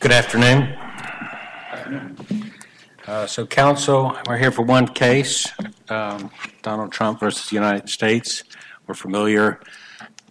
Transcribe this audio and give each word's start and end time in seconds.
Good 0.00 0.12
afternoon. 0.12 0.74
Uh, 3.06 3.26
So 3.26 3.46
counsel, 3.46 4.16
we're 4.26 4.38
here 4.38 4.50
for 4.50 4.62
one 4.62 4.86
case, 4.88 5.46
um, 5.90 6.30
Donald 6.62 6.90
Trump 6.90 7.20
versus 7.20 7.50
the 7.50 7.54
United 7.56 7.90
States. 7.90 8.44
We're 8.86 8.94
familiar 8.94 9.60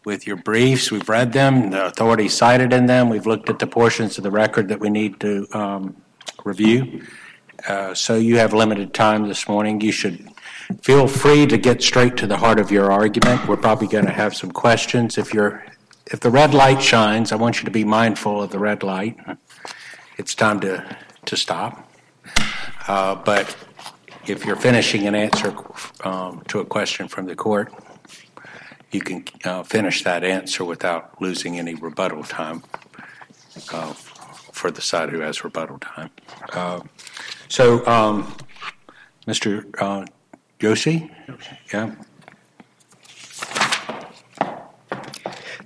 with 0.06 0.26
your 0.26 0.38
briefs, 0.38 0.92
we've 0.92 1.08
read 1.08 1.34
them, 1.34 1.70
the 1.70 1.86
authorities 1.86 2.34
cited 2.34 2.74
in 2.74 2.88
them, 2.88 3.10
we've 3.10 3.28
looked 3.28 3.50
at 3.50 3.60
the 3.60 3.68
portions 3.68 4.18
of 4.18 4.24
the 4.24 4.32
record 4.32 4.70
that 4.70 4.80
we 4.80 4.90
need 4.90 5.20
to 5.20 5.46
um, 5.54 5.98
review. 6.46 7.04
Uh, 7.68 7.94
So 7.94 8.16
you 8.16 8.38
have 8.38 8.54
limited 8.54 8.94
time 8.94 9.28
this 9.28 9.48
morning. 9.48 9.82
You 9.82 9.92
should 9.92 10.30
feel 10.82 11.08
free 11.08 11.46
to 11.46 11.58
get 11.60 11.84
straight 11.84 12.18
to 12.18 12.26
the 12.26 12.38
heart 12.38 12.60
of 12.60 12.72
your 12.72 12.92
argument. 12.92 13.48
We're 13.48 13.58
probably 13.58 13.88
going 13.88 14.06
to 14.06 14.14
have 14.14 14.36
some 14.36 14.52
questions. 14.52 15.18
If 15.20 15.32
you're, 15.34 15.64
if 16.12 16.20
the 16.20 16.30
red 16.30 16.54
light 16.54 16.82
shines, 16.82 17.32
I 17.32 17.36
want 17.36 17.60
you 17.60 17.66
to 17.66 17.72
be 17.72 17.84
mindful 17.84 18.42
of 18.42 18.52
the 18.52 18.60
red 18.60 18.84
light. 18.84 19.18
It's 20.18 20.36
time 20.36 20.60
to, 20.62 20.98
to 21.26 21.38
stop. 21.38 21.92
Uh, 22.88 23.16
But 23.16 23.56
if 24.28 24.46
you're 24.46 24.56
finishing 24.56 25.08
an 25.08 25.16
answer 25.16 25.56
um, 26.04 26.42
to 26.48 26.60
a 26.60 26.66
question 26.66 27.08
from 27.08 27.26
the 27.26 27.36
court, 27.36 27.74
you 28.92 29.02
can 29.02 29.24
uh, 29.46 29.64
finish 29.64 30.04
that 30.04 30.24
answer 30.24 30.64
without 30.66 31.22
losing 31.22 31.60
any 31.60 31.76
rebuttal 31.76 32.24
time 32.24 32.64
uh, 33.72 33.94
for 34.52 34.72
the 34.72 34.82
side 34.82 35.10
who 35.10 35.20
has 35.20 35.44
rebuttal 35.44 35.80
time. 35.80 36.10
Uh, 36.52 36.80
So, 37.50 37.86
um, 37.88 38.36
Mr. 39.28 39.66
uh, 39.82 40.06
Joshi? 40.60 41.10
Yeah, 41.74 41.96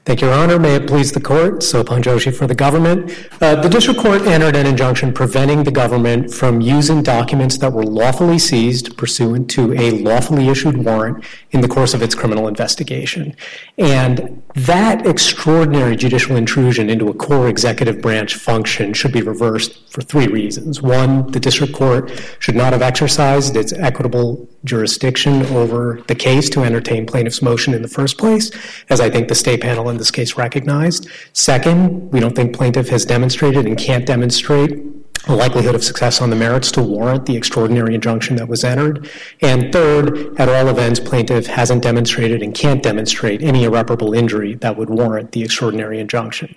Thank 0.05 0.19
you, 0.19 0.27
Your 0.27 0.35
Honor. 0.35 0.59
May 0.59 0.75
it 0.75 0.85
please 0.85 1.13
the 1.13 1.21
court, 1.21 1.59
Sopan 1.59 2.01
Joshi 2.01 2.35
for 2.35 2.45
the 2.45 2.53
government. 2.53 3.17
Uh, 3.39 3.55
the 3.55 3.69
district 3.69 4.01
court 4.01 4.23
entered 4.23 4.53
an 4.53 4.65
injunction 4.65 5.13
preventing 5.13 5.63
the 5.63 5.71
government 5.71 6.29
from 6.29 6.59
using 6.59 7.01
documents 7.01 7.57
that 7.59 7.71
were 7.71 7.85
lawfully 7.85 8.37
seized 8.37 8.97
pursuant 8.97 9.49
to 9.51 9.71
a 9.79 9.91
lawfully 9.91 10.49
issued 10.49 10.75
warrant 10.75 11.23
in 11.51 11.61
the 11.61 11.69
course 11.69 11.93
of 11.93 12.01
its 12.01 12.15
criminal 12.15 12.49
investigation. 12.49 13.33
And 13.77 14.43
that 14.55 15.07
extraordinary 15.07 15.95
judicial 15.95 16.35
intrusion 16.35 16.89
into 16.89 17.07
a 17.07 17.13
core 17.13 17.47
executive 17.47 18.01
branch 18.01 18.35
function 18.35 18.91
should 18.91 19.13
be 19.13 19.21
reversed 19.21 19.89
for 19.89 20.01
three 20.01 20.27
reasons. 20.27 20.81
One, 20.81 21.31
the 21.31 21.39
district 21.39 21.73
court 21.73 22.11
should 22.39 22.55
not 22.55 22.73
have 22.73 22.81
exercised 22.81 23.55
its 23.55 23.71
equitable 23.71 24.49
jurisdiction 24.65 25.43
over 25.47 26.01
the 26.07 26.15
case 26.15 26.49
to 26.49 26.63
entertain 26.63 27.05
plaintiff's 27.05 27.41
motion 27.41 27.73
in 27.73 27.81
the 27.81 27.87
first 27.87 28.17
place, 28.17 28.51
as 28.89 28.99
I 28.99 29.09
think 29.09 29.29
the 29.29 29.35
stay 29.35 29.57
panel 29.57 29.92
in 29.93 29.97
this 29.97 30.11
case 30.11 30.35
recognized. 30.35 31.07
Second, 31.31 32.11
we 32.11 32.19
don't 32.19 32.35
think 32.35 32.55
plaintiff 32.55 32.89
has 32.89 33.05
demonstrated 33.05 33.65
and 33.65 33.77
can't 33.77 34.05
demonstrate 34.05 34.83
a 35.27 35.35
likelihood 35.35 35.73
of 35.73 35.83
success 35.83 36.21
on 36.21 36.29
the 36.29 36.35
merits 36.35 36.69
to 36.69 36.81
warrant 36.81 37.25
the 37.25 37.37
extraordinary 37.37 37.95
injunction 37.95 38.35
that 38.35 38.49
was 38.49 38.63
entered. 38.63 39.09
And 39.41 39.71
third, 39.71 40.37
at 40.37 40.49
all 40.49 40.67
events, 40.67 40.99
plaintiff 40.99 41.47
hasn't 41.47 41.81
demonstrated 41.81 42.41
and 42.41 42.53
can't 42.53 42.83
demonstrate 42.83 43.41
any 43.41 43.63
irreparable 43.63 44.13
injury 44.13 44.55
that 44.55 44.75
would 44.75 44.89
warrant 44.89 45.31
the 45.31 45.43
extraordinary 45.43 45.99
injunction. 45.99 46.55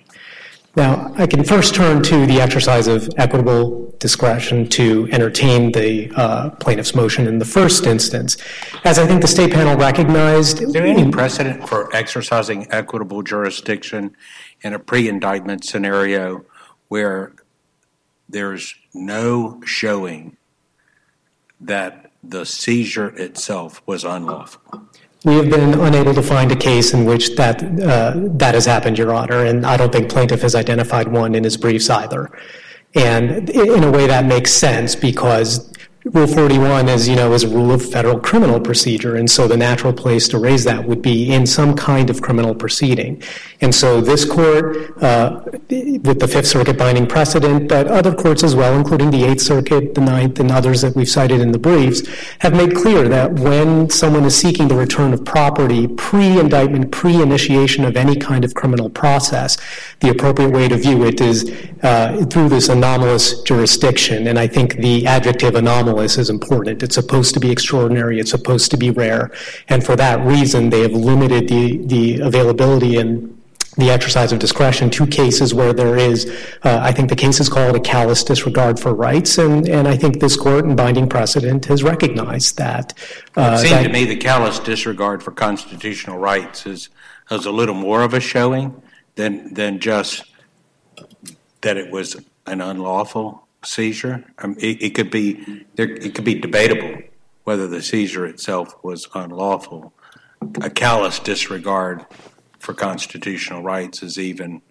Now, 0.77 1.11
I 1.15 1.25
can 1.25 1.43
first 1.43 1.73
turn 1.73 2.03
to 2.03 2.27
the 2.27 2.39
exercise 2.39 2.87
of 2.87 3.09
equitable 3.17 3.95
discretion 3.97 4.69
to 4.69 5.09
entertain 5.11 5.71
the 5.71 6.11
uh, 6.15 6.51
plaintiff's 6.51 6.93
motion 6.93 7.25
in 7.25 7.39
the 7.39 7.45
first 7.45 7.87
instance. 7.87 8.37
As 8.83 8.99
I 8.99 9.07
think 9.07 9.23
the 9.23 9.27
stay 9.27 9.49
panel 9.49 9.75
recognized, 9.75 10.61
Is 10.61 10.73
there 10.73 10.85
any 10.85 11.09
precedent 11.09 11.67
for 11.67 11.89
exercising 11.95 12.71
equitable 12.71 13.23
jurisdiction 13.23 14.15
in 14.61 14.75
a 14.75 14.77
pre-indictment 14.77 15.65
scenario 15.65 16.45
where 16.89 17.33
there's 18.29 18.75
no 18.93 19.59
showing 19.65 20.37
that 21.59 22.11
the 22.23 22.45
seizure 22.45 23.09
itself 23.17 23.81
was 23.87 24.03
unlawful? 24.03 24.86
We 25.25 25.35
have 25.35 25.49
been 25.49 25.73
unable 25.79 26.13
to 26.13 26.21
find 26.21 26.51
a 26.51 26.55
case 26.55 26.93
in 26.93 27.05
which 27.05 27.35
that 27.35 27.63
uh, 27.63 28.13
that 28.15 28.53
has 28.53 28.65
happened, 28.65 28.97
Your 28.97 29.13
Honor, 29.13 29.45
and 29.45 29.65
I 29.65 29.75
don't 29.75 29.91
think 29.91 30.09
plaintiff 30.09 30.41
has 30.43 30.53
identified 30.53 31.07
one 31.07 31.33
in 31.33 31.43
his 31.43 31.57
briefs 31.57 31.89
either. 31.89 32.29
And 32.95 33.49
in 33.49 33.83
a 33.83 33.91
way, 33.91 34.07
that 34.07 34.25
makes 34.25 34.51
sense 34.51 34.95
because 34.95 35.66
Rule 36.13 36.27
41, 36.27 36.87
as 36.87 37.09
you 37.09 37.17
know, 37.17 37.33
is 37.33 37.43
a 37.43 37.49
rule 37.49 37.71
of 37.71 37.83
federal 37.83 38.17
criminal 38.17 38.61
procedure, 38.61 39.17
and 39.17 39.29
so 39.29 39.45
the 39.45 39.57
natural 39.57 39.91
place 39.91 40.29
to 40.29 40.37
raise 40.37 40.63
that 40.63 40.85
would 40.85 41.01
be 41.01 41.33
in 41.33 41.45
some 41.45 41.75
kind 41.75 42.09
of 42.09 42.21
criminal 42.21 42.55
proceeding. 42.55 43.21
And 43.59 43.75
so 43.75 43.99
this 43.99 44.23
court, 44.23 45.03
uh, 45.03 45.41
with 45.43 46.19
the 46.19 46.27
Fifth 46.27 46.47
Circuit 46.47 46.77
binding 46.77 47.07
precedent, 47.07 47.67
but 47.67 47.87
other 47.87 48.13
courts 48.13 48.43
as 48.43 48.55
well, 48.55 48.77
including 48.77 49.11
the 49.11 49.25
Eighth 49.25 49.41
Circuit, 49.41 49.95
the 49.95 50.01
Ninth, 50.01 50.39
and 50.39 50.49
others 50.49 50.81
that 50.81 50.95
we've 50.95 51.09
cited 51.09 51.41
in 51.41 51.51
the 51.51 51.59
briefs, 51.59 52.07
have 52.39 52.53
made 52.53 52.73
clear 52.73 53.09
that 53.09 53.33
when 53.33 53.89
someone 53.89 54.23
is 54.23 54.35
seeking 54.35 54.69
the 54.69 54.75
return 54.75 55.13
of 55.13 55.25
property 55.25 55.87
pre-indictment, 55.87 56.91
pre-initiation 56.91 57.83
of 57.83 57.97
any 57.97 58.15
kind 58.15 58.45
of 58.45 58.53
criminal 58.53 58.89
process, 58.89 59.57
the 59.99 60.09
appropriate 60.09 60.51
way 60.51 60.69
to 60.69 60.77
view 60.77 61.03
it 61.03 61.19
is 61.19 61.51
uh, 61.83 62.25
through 62.29 62.47
this 62.47 62.69
anomalous 62.69 63.41
jurisdiction. 63.41 64.27
And 64.27 64.39
I 64.39 64.47
think 64.47 64.75
the 64.77 65.05
adjective 65.05 65.55
anomalous 65.55 65.96
is 65.97 66.29
important. 66.29 66.83
It's 66.83 66.95
supposed 66.95 67.33
to 67.33 67.39
be 67.39 67.51
extraordinary. 67.51 68.19
It's 68.19 68.31
supposed 68.31 68.71
to 68.71 68.77
be 68.77 68.91
rare. 68.91 69.31
And 69.69 69.83
for 69.83 69.95
that 69.95 70.19
reason, 70.25 70.69
they 70.69 70.81
have 70.81 70.91
limited 70.91 71.47
the, 71.47 71.77
the 71.85 72.19
availability 72.21 72.97
and 72.97 73.33
the 73.77 73.91
exercise 73.91 74.31
of 74.31 74.39
discretion 74.39 74.89
to 74.89 75.05
cases 75.05 75.53
where 75.53 75.71
there 75.71 75.97
is, 75.97 76.25
uh, 76.63 76.79
I 76.81 76.91
think 76.91 77.09
the 77.09 77.15
case 77.15 77.39
is 77.39 77.47
called 77.47 77.75
a 77.75 77.79
callous 77.79 78.23
disregard 78.23 78.79
for 78.79 78.93
rights, 78.93 79.37
and, 79.37 79.69
and 79.69 79.87
I 79.87 79.95
think 79.95 80.19
this 80.19 80.35
court 80.35 80.65
in 80.65 80.75
binding 80.75 81.07
precedent 81.07 81.65
has 81.65 81.83
recognized 81.83 82.57
that. 82.57 82.93
Uh, 83.35 83.59
it 83.59 83.67
seemed 83.67 83.83
to 83.83 83.89
me 83.89 84.05
the 84.05 84.15
callous 84.15 84.57
disregard 84.59 85.21
for 85.21 85.31
constitutional 85.31 86.17
rights 86.17 86.65
is, 86.65 86.89
is 87.29 87.45
a 87.45 87.51
little 87.51 87.75
more 87.75 88.01
of 88.01 88.15
a 88.15 88.19
showing 88.19 88.81
than, 89.15 89.53
than 89.53 89.79
just 89.79 90.25
that 91.61 91.77
it 91.77 91.91
was 91.91 92.15
an 92.47 92.61
unlawful 92.61 93.46
seizure. 93.67 94.25
Um, 94.39 94.55
it, 94.59 94.81
it, 94.81 94.95
could 94.95 95.11
be 95.11 95.65
there, 95.75 95.89
it 95.89 96.15
could 96.15 96.25
be 96.25 96.39
debatable 96.39 97.01
whether 97.43 97.67
the 97.67 97.81
seizure 97.81 98.25
itself 98.25 98.75
was 98.83 99.07
unlawful. 99.13 99.93
A 100.61 100.69
callous 100.69 101.19
disregard 101.19 102.05
for 102.59 102.73
constitutional 102.73 103.63
rights 103.63 104.03
is 104.03 104.19
even 104.19 104.61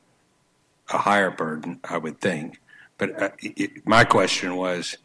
a 0.90 0.98
higher 0.98 1.30
burden, 1.30 1.80
I 1.84 1.98
would 1.98 2.20
think. 2.20 2.60
But 2.98 3.22
uh, 3.22 3.30
it, 3.38 3.86
my 3.86 4.04
question 4.04 4.56
was: 4.56 4.98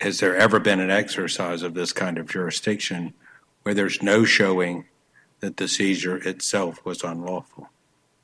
Has 0.00 0.20
there 0.20 0.36
ever 0.36 0.60
been 0.60 0.80
an 0.80 0.90
exercise 0.90 1.62
of 1.62 1.74
this 1.74 1.92
kind 1.92 2.18
of 2.18 2.28
jurisdiction 2.28 3.14
where 3.62 3.74
there's 3.74 4.02
no 4.02 4.24
showing 4.24 4.86
that 5.40 5.56
the 5.56 5.68
seizure 5.68 6.16
itself 6.16 6.84
was 6.84 7.02
unlawful? 7.02 7.68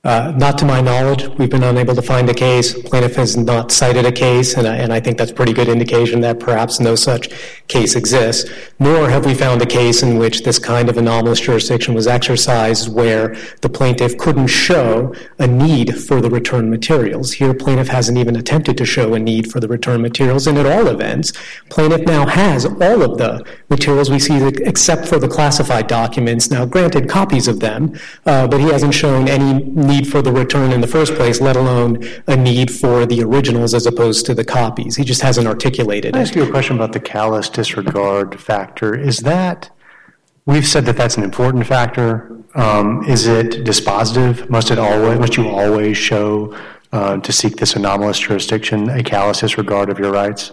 Uh, 0.02 0.32
not 0.34 0.56
to 0.56 0.64
my 0.64 0.80
knowledge. 0.80 1.28
We've 1.36 1.50
been 1.50 1.62
unable 1.62 1.94
to 1.94 2.00
find 2.00 2.26
a 2.30 2.34
case. 2.34 2.72
Plaintiff 2.72 3.16
has 3.16 3.36
not 3.36 3.70
cited 3.70 4.06
a 4.06 4.12
case, 4.12 4.54
and 4.54 4.66
I, 4.66 4.76
and 4.76 4.94
I 4.94 4.98
think 4.98 5.18
that's 5.18 5.30
pretty 5.30 5.52
good 5.52 5.68
indication 5.68 6.22
that 6.22 6.40
perhaps 6.40 6.80
no 6.80 6.94
such 6.94 7.28
case 7.68 7.94
exists. 7.96 8.50
Nor 8.78 9.10
have 9.10 9.26
we 9.26 9.34
found 9.34 9.60
a 9.60 9.66
case 9.66 10.02
in 10.02 10.16
which 10.16 10.42
this 10.42 10.58
kind 10.58 10.88
of 10.88 10.96
anomalous 10.96 11.38
jurisdiction 11.38 11.92
was 11.92 12.06
exercised 12.06 12.90
where 12.90 13.36
the 13.60 13.68
plaintiff 13.68 14.16
couldn't 14.16 14.46
show 14.46 15.14
a 15.38 15.46
need 15.46 15.94
for 15.94 16.22
the 16.22 16.30
return 16.30 16.70
materials. 16.70 17.32
Here, 17.32 17.52
plaintiff 17.52 17.88
hasn't 17.88 18.16
even 18.16 18.36
attempted 18.36 18.78
to 18.78 18.86
show 18.86 19.12
a 19.12 19.18
need 19.18 19.52
for 19.52 19.60
the 19.60 19.68
return 19.68 20.00
materials, 20.00 20.46
and 20.46 20.56
at 20.56 20.64
all 20.64 20.86
events, 20.86 21.34
plaintiff 21.68 22.06
now 22.06 22.26
has 22.26 22.64
all 22.64 23.02
of 23.02 23.18
the 23.18 23.44
materials 23.68 24.08
we 24.08 24.18
see 24.18 24.42
except 24.64 25.06
for 25.06 25.18
the 25.18 25.28
classified 25.28 25.88
documents. 25.88 26.50
Now, 26.50 26.64
granted, 26.64 27.06
copies 27.06 27.48
of 27.48 27.60
them, 27.60 27.98
uh, 28.24 28.46
but 28.46 28.60
he 28.60 28.68
hasn't 28.68 28.94
shown 28.94 29.28
any 29.28 29.62
need 29.90 30.08
for 30.08 30.22
the 30.22 30.32
return 30.32 30.72
in 30.72 30.80
the 30.80 30.86
first 30.86 31.12
place, 31.14 31.40
let 31.40 31.56
alone 31.56 31.92
a 32.26 32.36
need 32.36 32.70
for 32.70 33.06
the 33.06 33.22
originals 33.22 33.74
as 33.74 33.86
opposed 33.86 34.24
to 34.26 34.34
the 34.34 34.44
copies. 34.44 34.96
He 34.96 35.04
just 35.04 35.22
hasn't 35.22 35.46
articulated 35.46 36.16
I 36.16 36.20
ask 36.20 36.34
you 36.34 36.44
a 36.44 36.50
question 36.50 36.76
about 36.76 36.92
the 36.92 37.00
callous 37.00 37.48
disregard 37.48 38.40
factor? 38.40 38.94
Is 38.94 39.18
that, 39.18 39.70
we've 40.46 40.66
said 40.66 40.84
that 40.86 40.96
that's 40.96 41.16
an 41.16 41.24
important 41.24 41.66
factor. 41.66 42.36
Um, 42.54 43.04
is 43.04 43.26
it 43.26 43.64
dispositive? 43.64 44.48
Must 44.48 44.70
it 44.70 44.78
always, 44.78 45.18
must 45.18 45.36
you 45.36 45.48
always 45.48 45.96
show 45.96 46.56
uh, 46.92 47.18
to 47.18 47.32
seek 47.32 47.56
this 47.56 47.76
anomalous 47.76 48.18
jurisdiction 48.18 48.88
a 48.88 49.02
callous 49.02 49.40
disregard 49.40 49.90
of 49.90 49.98
your 49.98 50.12
rights? 50.12 50.52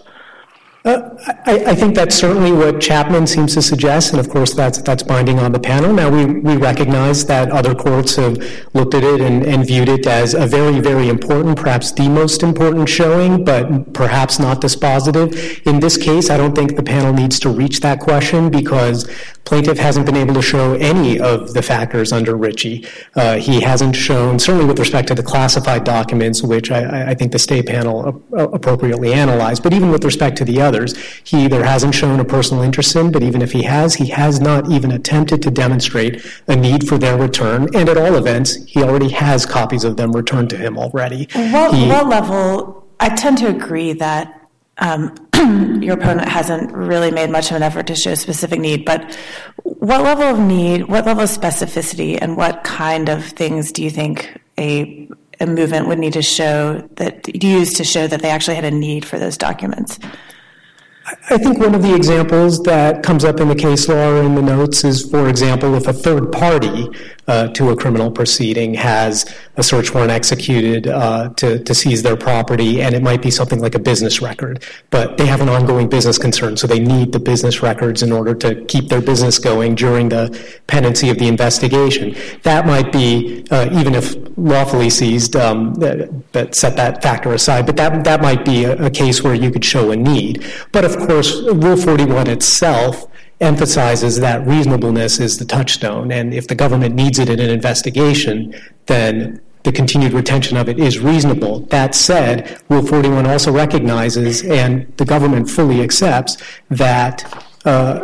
I, 1.25 1.64
I, 1.68 1.75
think 1.75 1.96
that's 1.96 2.16
certainly 2.16 2.52
what 2.52 2.80
Chapman 2.80 3.25
seems 3.25 3.54
to 3.56 3.62
suggest, 3.62 4.12
and 4.12 4.19
of 4.19 4.30
course 4.30 4.54
that's 4.54 4.81
that's 4.81 5.02
binding 5.02 5.40
on 5.40 5.52
the 5.52 5.60
panel. 5.60 5.92
Now 5.92 6.10
we, 6.10 6.25
we 6.25 6.58
recognize 6.58 7.25
that 7.25 7.52
other 7.52 7.74
courts 7.74 8.16
have 8.18 8.38
looked 8.74 8.94
at 8.94 9.04
it 9.04 9.22
and, 9.22 9.46
and 9.46 9.66
viewed 9.66 9.90
it 9.90 10.06
as 10.06 10.34
a 10.34 10.46
very, 10.46 10.80
very 10.80 11.10
important, 11.10 11.58
perhaps 11.58 11.92
the 11.92 12.08
most 12.08 12.44
important 12.44 12.88
showing, 12.88 13.44
but 13.44 13.94
perhaps 13.94 14.38
not 14.38 14.62
dispositive. 14.62 15.66
In 15.66 15.80
this 15.80 15.98
case, 15.98 16.30
I 16.30 16.38
don't 16.38 16.54
think 16.54 16.75
the 16.75 16.84
panel 16.84 17.14
needs 17.14 17.40
to 17.40 17.50
reach 17.50 17.80
that 17.80 18.00
question 18.00 18.50
because 18.50 19.10
plaintiff 19.48 19.78
hasn't 19.78 20.06
been 20.06 20.18
able 20.18 20.34
to 20.34 20.42
show 20.42 20.74
any 20.74 21.20
of 21.20 21.54
the 21.54 21.62
factors 21.62 22.12
under 22.12 22.36
Richey. 22.36 22.86
Uh, 23.16 23.38
he 23.38 23.62
hasn't 23.62 23.96
shown, 23.96 24.40
certainly 24.40 24.66
with 24.66 24.78
respect 24.78 25.08
to 25.08 25.16
the 25.16 25.24
classified 25.24 25.86
documents, 25.86 26.44
which 26.44 26.70
I, 26.70 27.12
I 27.12 27.14
think 27.14 27.32
the 27.32 27.40
stay 27.40 27.64
panel 27.64 28.24
appropriately 28.34 29.14
analyzed, 29.14 29.64
but 29.64 29.74
even 29.74 29.90
with 29.90 30.04
respect 30.04 30.38
to 30.40 30.46
the 30.46 30.62
others, 30.62 30.98
he 31.24 31.46
either 31.46 31.64
hasn't 31.64 31.96
shown 31.96 32.20
a 32.20 32.26
personal 32.26 32.62
interest 32.62 32.94
in, 32.96 33.10
but 33.10 33.24
even 33.24 33.42
if 33.42 33.54
he 33.54 33.64
has, 33.64 33.96
he 33.96 34.08
has 34.08 34.42
not 34.42 34.70
even 34.70 34.92
attempted 34.92 35.42
to 35.44 35.50
demonstrate 35.50 36.26
a 36.48 36.56
need 36.56 36.86
for 36.86 36.98
their 36.98 37.18
return. 37.18 37.74
And 37.74 37.88
at 37.88 37.98
all 37.98 38.16
events, 38.16 38.66
he 38.66 38.84
already 38.84 39.10
has 39.10 39.46
copies 39.46 39.86
of 39.86 39.96
them 39.96 40.12
returned 40.12 40.50
to 40.50 40.58
him 40.58 40.78
already. 40.78 41.30
What 41.34 42.08
level? 42.08 42.86
I 43.00 43.10
tend 43.10 43.38
to 43.38 43.48
agree 43.48 43.94
that 43.94 44.34
um, 44.80 45.16
your 45.81 45.94
opponent 45.95 46.28
hasn't 46.28 46.72
really 46.72 47.12
made 47.12 47.30
much 47.30 47.50
of 47.51 47.57
an 47.57 47.63
effort 47.63 47.88
to 47.88 47.95
show 47.95 48.16
specific 48.16 48.60
need, 48.60 48.86
but 48.86 49.16
what 49.63 50.01
level 50.01 50.24
of 50.24 50.39
need, 50.39 50.88
what 50.88 51.06
level 51.06 51.24
of 51.24 51.30
specificity, 51.30 52.18
and 52.19 52.38
what 52.38 52.63
kind 52.63 53.10
of 53.10 53.25
things 53.25 53.72
do 53.72 53.84
you 53.84 53.89
think 53.89 54.42
a 54.57 55.10
a 55.39 55.45
movant 55.45 55.88
would 55.88 56.00
need 56.00 56.13
to 56.13 56.22
show 56.24 56.81
that 56.95 57.44
use 57.44 57.74
to 57.74 57.84
show 57.84 58.07
that 58.07 58.24
they 58.24 58.30
actually 58.30 58.56
had 58.56 58.66
a 58.66 58.72
need 58.72 59.06
for 59.06 59.19
those 59.19 59.38
documents? 59.38 60.00
I 61.30 61.38
think 61.38 61.60
one 61.60 61.74
of 61.74 61.83
the 61.83 61.95
examples 61.95 62.62
that 62.63 63.04
comes 63.04 63.24
up 63.24 63.40
in 63.40 63.48
the 63.48 63.56
case 63.56 63.88
law 63.88 64.10
or 64.10 64.24
in 64.24 64.36
the 64.36 64.42
notes 64.42 64.83
is, 64.83 65.10
for 65.10 65.30
example, 65.30 65.75
if 65.75 65.88
a 65.88 65.94
third 65.94 66.31
party 66.31 66.90
uh, 67.28 67.48
to 67.50 67.70
a 67.72 67.76
criminal 67.76 68.10
proceeding 68.10 68.74
has 68.74 69.32
a 69.58 69.64
search 69.64 69.94
warrant 69.94 70.12
executed 70.12 70.88
uh, 70.88 71.30
to, 71.36 71.60
to 71.64 71.76
seize 71.76 72.02
their 72.04 72.16
property, 72.16 72.82
and 72.82 72.96
it 72.96 73.04
might 73.04 73.22
be 73.22 73.30
something 73.30 73.60
like 73.60 73.76
a 73.76 73.80
business 73.80 74.22
record, 74.22 74.64
but 74.90 75.18
they 75.18 75.26
have 75.26 75.42
an 75.42 75.50
ongoing 75.50 75.90
business 75.90 76.18
concern, 76.18 76.56
so 76.56 76.68
they 76.68 76.80
need 76.80 77.12
the 77.12 77.20
business 77.20 77.62
records 77.62 78.02
in 78.02 78.12
order 78.12 78.34
to 78.34 78.64
keep 78.66 78.88
their 78.88 79.02
business 79.02 79.40
going 79.40 79.76
during 79.76 80.10
the 80.10 80.58
pendency 80.68 81.10
of 81.10 81.18
the 81.18 81.28
investigation. 81.28 82.16
That 82.44 82.66
might 82.66 82.92
be, 82.92 83.46
uh, 83.52 83.70
even 83.78 83.94
if 83.94 84.16
lawfully 84.38 84.90
seized, 84.90 85.36
um, 85.36 85.74
but 86.32 86.56
set 86.56 86.76
that 86.78 87.04
factor 87.04 87.34
aside, 87.34 87.66
but 87.66 87.76
that, 87.78 88.04
that 88.06 88.22
might 88.22 88.46
be 88.46 88.64
a, 88.64 88.86
a 88.86 88.90
case 88.90 89.24
where 89.24 89.34
you 89.34 89.52
could 89.52 89.66
show 89.66 89.92
a 89.92 89.96
need. 89.96 90.46
But 90.72 90.86
of 90.86 90.98
course, 90.98 91.42
Rule 91.42 91.78
41 91.78 92.28
itself 92.28 93.08
emphasizes 93.39 94.19
that 94.19 94.45
reasonableness 94.48 95.19
is 95.19 95.38
the 95.38 95.45
touchstone. 95.45 96.12
And 96.12 96.34
if 96.34 96.48
the 96.48 96.56
government 96.56 96.95
needs 96.95 97.19
it 97.19 97.30
in 97.30 97.39
an 97.39 97.50
investigation, 97.50 98.56
then 98.88 99.42
the 99.63 99.72
continued 99.72 100.13
retention 100.13 100.57
of 100.57 100.69
it 100.69 100.80
is 100.80 101.00
reasonable. 101.00 101.60
That 101.68 101.94
said, 101.94 102.62
Rule 102.69 102.86
41 102.86 103.25
also 103.28 103.51
recognizes, 103.51 104.44
and 104.44 104.92
the 104.98 105.06
government 105.06 105.50
fully 105.50 105.81
accepts, 105.81 106.38
that 106.69 107.45
uh, 107.68 108.00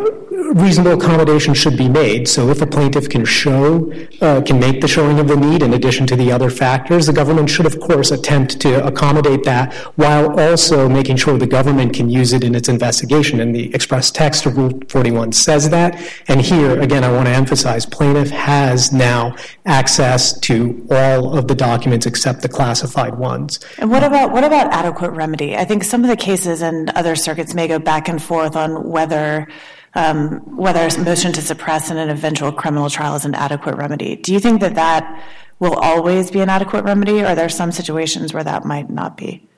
reasonable 0.54 0.92
accommodation 0.92 1.54
should 1.54 1.76
be 1.76 1.88
made. 1.88 2.28
So 2.28 2.48
if 2.48 2.60
a 2.60 2.66
plaintiff 2.66 3.08
can 3.08 3.24
show, 3.24 3.92
uh, 4.20 4.42
can 4.42 4.60
make 4.60 4.80
the 4.80 4.88
showing 4.88 5.18
of 5.18 5.26
the 5.26 5.36
need 5.36 5.62
in 5.62 5.74
addition 5.74 6.06
to 6.08 6.16
the 6.16 6.30
other 6.30 6.50
factors, 6.50 7.06
the 7.06 7.12
government 7.12 7.50
should, 7.50 7.66
of 7.66 7.80
course, 7.80 8.10
attempt 8.10 8.60
to 8.60 8.84
accommodate 8.86 9.44
that 9.44 9.72
while 9.96 10.38
also 10.38 10.88
making 10.88 11.16
sure 11.16 11.38
the 11.38 11.46
government 11.46 11.94
can 11.94 12.08
use 12.10 12.32
it 12.32 12.44
in 12.44 12.54
its 12.54 12.68
investigation. 12.68 13.40
And 13.40 13.54
the 13.54 13.74
express 13.74 14.10
text 14.10 14.46
of 14.46 14.56
Rule 14.56 14.80
41 14.88 15.32
says 15.32 15.70
that. 15.70 16.00
And 16.28 16.40
here, 16.40 16.80
again, 16.80 17.04
I 17.04 17.10
want 17.10 17.26
to 17.26 17.32
emphasize 17.32 17.86
plaintiff 17.86 18.30
has 18.30 18.92
now 18.92 19.34
access 19.66 20.38
to 20.40 20.86
all 20.90 21.36
of 21.36 21.48
the 21.48 21.54
documents 21.54 22.06
except 22.06 22.42
the 22.42 22.48
classified 22.48 23.16
ones. 23.16 23.60
And 23.78 23.90
what 23.90 24.04
about 24.04 24.30
what 24.32 24.44
about 24.44 24.72
adequate 24.72 25.10
remedy? 25.10 25.56
I 25.56 25.64
think 25.64 25.84
some 25.84 26.04
of 26.04 26.10
the 26.10 26.16
cases 26.16 26.62
and 26.62 26.90
other 26.90 27.16
circuits 27.16 27.54
may 27.54 27.66
go 27.66 27.78
back 27.78 28.08
and 28.08 28.22
forth 28.22 28.56
on 28.56 28.88
whether 28.88 29.48
um, 29.94 30.56
whether 30.56 30.80
a 30.80 30.98
motion 30.98 31.32
to 31.32 31.42
suppress 31.42 31.90
in 31.90 31.96
an 31.96 32.10
eventual 32.10 32.52
criminal 32.52 32.90
trial 32.90 33.14
is 33.14 33.24
an 33.24 33.34
adequate 33.34 33.76
remedy. 33.76 34.16
Do 34.16 34.32
you 34.32 34.40
think 34.40 34.60
that 34.60 34.74
that 34.74 35.24
will 35.60 35.74
always 35.74 36.30
be 36.30 36.40
an 36.40 36.48
adequate 36.48 36.84
remedy, 36.84 37.22
or 37.22 37.26
are 37.26 37.34
there 37.34 37.48
some 37.48 37.72
situations 37.72 38.34
where 38.34 38.44
that 38.44 38.64
might 38.64 38.90
not 38.90 39.16
be? 39.16 39.48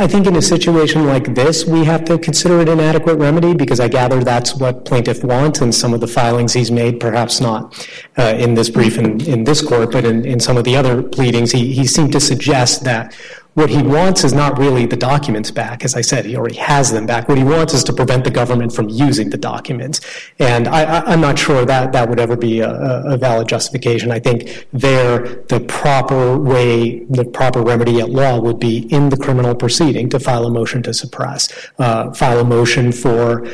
I 0.00 0.06
think 0.06 0.28
in 0.28 0.36
a 0.36 0.42
situation 0.42 1.06
like 1.06 1.34
this, 1.34 1.64
we 1.64 1.84
have 1.84 2.04
to 2.04 2.18
consider 2.18 2.60
it 2.60 2.68
an 2.68 2.78
adequate 2.78 3.16
remedy 3.16 3.52
because 3.52 3.80
I 3.80 3.88
gather 3.88 4.22
that's 4.22 4.54
what 4.54 4.84
plaintiff 4.84 5.24
wants 5.24 5.60
and 5.60 5.74
some 5.74 5.92
of 5.92 6.00
the 6.00 6.06
filings 6.06 6.52
he's 6.52 6.70
made, 6.70 7.00
perhaps 7.00 7.40
not 7.40 7.88
uh, 8.16 8.34
in 8.38 8.54
this 8.54 8.70
brief 8.70 8.96
in, 8.96 9.20
in 9.22 9.42
this 9.42 9.60
court, 9.60 9.90
but 9.90 10.04
in, 10.04 10.24
in 10.24 10.38
some 10.38 10.56
of 10.56 10.62
the 10.62 10.76
other 10.76 11.02
pleadings, 11.02 11.50
he, 11.50 11.72
he 11.72 11.84
seemed 11.84 12.12
to 12.12 12.20
suggest 12.20 12.84
that 12.84 13.12
what 13.58 13.70
he 13.70 13.82
wants 13.82 14.22
is 14.22 14.32
not 14.32 14.56
really 14.56 14.86
the 14.86 14.96
documents 14.96 15.50
back. 15.50 15.84
As 15.84 15.96
I 15.96 16.00
said, 16.00 16.24
he 16.24 16.36
already 16.36 16.54
has 16.58 16.92
them 16.92 17.06
back. 17.06 17.28
What 17.28 17.38
he 17.38 17.42
wants 17.42 17.74
is 17.74 17.82
to 17.84 17.92
prevent 17.92 18.22
the 18.22 18.30
government 18.30 18.72
from 18.72 18.88
using 18.88 19.30
the 19.30 19.36
documents. 19.36 20.00
And 20.38 20.68
I, 20.68 21.12
am 21.12 21.20
not 21.20 21.40
sure 21.40 21.64
that 21.64 21.90
that 21.90 22.08
would 22.08 22.20
ever 22.20 22.36
be 22.36 22.60
a, 22.60 23.16
valid 23.18 23.48
justification. 23.48 24.12
I 24.12 24.20
think 24.20 24.68
there, 24.72 25.42
the 25.48 25.58
proper 25.66 26.38
way, 26.38 27.00
the 27.06 27.24
proper 27.24 27.60
remedy 27.60 28.00
at 28.00 28.10
law 28.10 28.38
would 28.38 28.60
be 28.60 28.86
in 28.92 29.08
the 29.08 29.16
criminal 29.16 29.56
proceeding 29.56 30.08
to 30.10 30.20
file 30.20 30.46
a 30.46 30.50
motion 30.50 30.80
to 30.84 30.94
suppress, 30.94 31.48
uh, 31.80 32.12
file 32.12 32.38
a 32.38 32.44
motion 32.44 32.92
for 32.92 33.44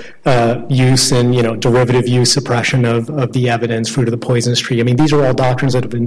use 0.68 1.12
and, 1.12 1.34
you 1.34 1.42
know, 1.42 1.54
derivative 1.54 2.08
use 2.08 2.32
suppression 2.32 2.84
of, 2.84 3.10
of 3.10 3.32
the 3.32 3.50
evidence, 3.50 3.88
fruit 3.88 4.08
of 4.08 4.12
the 4.12 4.26
poisonous 4.26 4.58
tree. 4.58 4.80
I 4.80 4.82
mean, 4.82 4.96
these 4.96 5.12
are 5.12 5.24
all 5.24 5.34
doctrines 5.34 5.74
that 5.74 5.82
have 5.82 5.90
been 5.90 6.06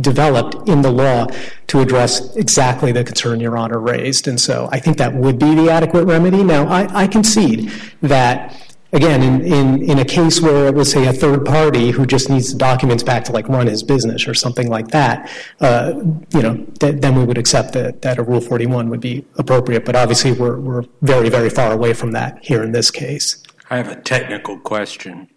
developed 0.00 0.68
in 0.68 0.82
the 0.82 0.90
law 0.90 1.26
to 1.68 1.80
address 1.80 2.36
exactly 2.36 2.92
the 2.92 3.04
concern 3.04 3.40
Your 3.40 3.56
Honor 3.56 3.78
raised. 3.78 4.28
And 4.28 4.40
so 4.40 4.68
I 4.70 4.80
think 4.80 4.98
that 4.98 5.14
would 5.14 5.38
be 5.38 5.54
the 5.54 5.70
adequate 5.70 6.04
remedy. 6.04 6.42
Now, 6.42 6.66
I, 6.66 7.04
I 7.04 7.06
concede 7.06 7.70
that 8.02 8.60
again, 8.94 9.22
in, 9.22 9.40
in, 9.40 9.82
in 9.82 9.98
a 9.98 10.04
case 10.04 10.40
where 10.40 10.68
it 10.68 10.74
was, 10.74 10.92
say, 10.92 11.06
a 11.06 11.12
third 11.12 11.44
party 11.44 11.90
who 11.90 12.06
just 12.06 12.30
needs 12.30 12.52
the 12.52 12.58
documents 12.58 13.02
back 13.02 13.24
to 13.24 13.32
like 13.32 13.48
run 13.48 13.66
his 13.66 13.82
business 13.82 14.26
or 14.28 14.34
something 14.34 14.68
like 14.68 14.88
that, 14.88 15.30
uh, 15.60 15.92
you 16.32 16.40
know, 16.40 16.64
th- 16.78 17.00
then 17.00 17.16
we 17.16 17.24
would 17.24 17.36
accept 17.36 17.72
that, 17.72 18.02
that 18.02 18.18
a 18.18 18.22
Rule 18.22 18.40
41 18.40 18.88
would 18.88 19.00
be 19.00 19.24
appropriate. 19.34 19.84
But 19.84 19.96
obviously, 19.96 20.32
we're, 20.32 20.58
we're 20.58 20.84
very, 21.02 21.28
very 21.28 21.50
far 21.50 21.72
away 21.72 21.92
from 21.92 22.12
that 22.12 22.38
here 22.42 22.62
in 22.62 22.70
this 22.72 22.90
case. 22.90 23.42
I 23.74 23.78
have 23.78 23.88
a 23.88 24.00
technical 24.00 24.56
question. 24.56 25.28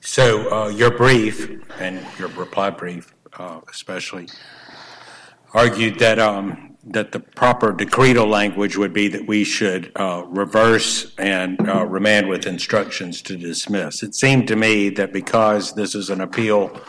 So, 0.00 0.48
uh, 0.48 0.68
your 0.68 0.96
brief 0.96 1.50
and 1.80 2.06
your 2.20 2.28
reply 2.28 2.70
brief 2.70 3.12
uh, 3.32 3.62
especially, 3.68 4.28
argued 5.52 5.98
that 5.98 6.20
um, 6.20 6.76
that 6.84 7.10
the 7.10 7.18
proper 7.18 7.72
decretal 7.72 8.28
language 8.28 8.76
would 8.76 8.92
be 8.92 9.08
that 9.08 9.26
we 9.26 9.42
should 9.42 9.90
uh, 9.96 10.22
reverse 10.28 11.16
and 11.18 11.68
uh, 11.68 11.84
remand 11.84 12.28
with 12.28 12.46
instructions 12.46 13.20
to 13.22 13.36
dismiss. 13.36 14.04
It 14.04 14.14
seemed 14.14 14.46
to 14.46 14.54
me 14.54 14.88
that 14.90 15.12
because 15.12 15.74
this 15.74 15.96
is 15.96 16.10
an 16.10 16.20
appeal 16.20 16.80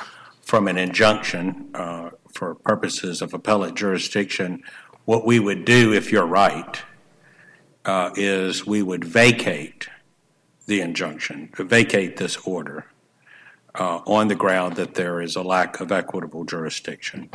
from 0.43 0.67
an 0.67 0.77
injunction 0.77 1.71
uh, 1.73 2.11
for 2.31 2.53
purposes 2.53 3.23
of 3.23 3.33
appellate 3.33 3.73
jurisdiction, 3.73 4.61
what 5.05 5.25
we 5.25 5.39
would 5.39 5.65
do, 5.65 5.93
if 5.93 6.11
you're 6.11 6.27
right, 6.27 6.79
uh, 7.85 8.11
is 8.15 8.67
we 8.67 8.83
would 8.83 9.03
vacate 9.03 9.87
the 10.65 10.81
injunction, 10.81 11.49
vacate 11.57 12.17
this 12.17 12.37
order 12.37 12.85
uh, 13.75 13.97
on 14.05 14.27
the 14.27 14.35
ground 14.35 14.75
that 14.77 14.95
there 14.95 15.21
is 15.21 15.35
a 15.35 15.43
lack 15.43 15.79
of 15.79 15.91
equitable 15.91 16.43
jurisdiction. 16.43 17.29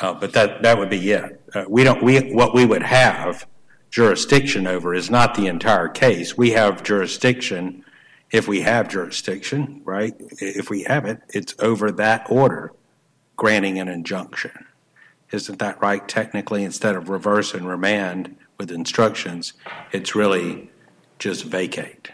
Uh, 0.00 0.14
but 0.14 0.32
that, 0.32 0.62
that 0.62 0.78
would 0.78 0.90
be 0.90 1.10
it. 1.10 1.40
Uh, 1.54 1.64
we 1.68 1.82
don't, 1.82 2.02
we, 2.02 2.32
what 2.32 2.54
we 2.54 2.64
would 2.64 2.82
have 2.82 3.46
jurisdiction 3.90 4.66
over 4.66 4.94
is 4.94 5.10
not 5.10 5.34
the 5.34 5.46
entire 5.46 5.88
case. 5.88 6.36
We 6.36 6.50
have 6.50 6.82
jurisdiction 6.82 7.84
if 8.30 8.46
we 8.46 8.60
have 8.60 8.88
jurisdiction, 8.88 9.80
right? 9.84 10.14
If 10.38 10.68
we 10.68 10.82
have 10.82 11.06
it, 11.06 11.22
it's 11.30 11.54
over 11.60 11.90
that 11.92 12.26
order 12.30 12.72
granting 13.36 13.78
an 13.78 13.88
injunction. 13.88 14.66
Isn't 15.30 15.58
that 15.58 15.80
right? 15.80 16.06
Technically, 16.06 16.64
instead 16.64 16.94
of 16.94 17.08
reverse 17.08 17.54
and 17.54 17.66
remand 17.66 18.36
with 18.58 18.70
instructions, 18.70 19.54
it's 19.92 20.14
really 20.14 20.70
just 21.18 21.44
vacate. 21.44 22.10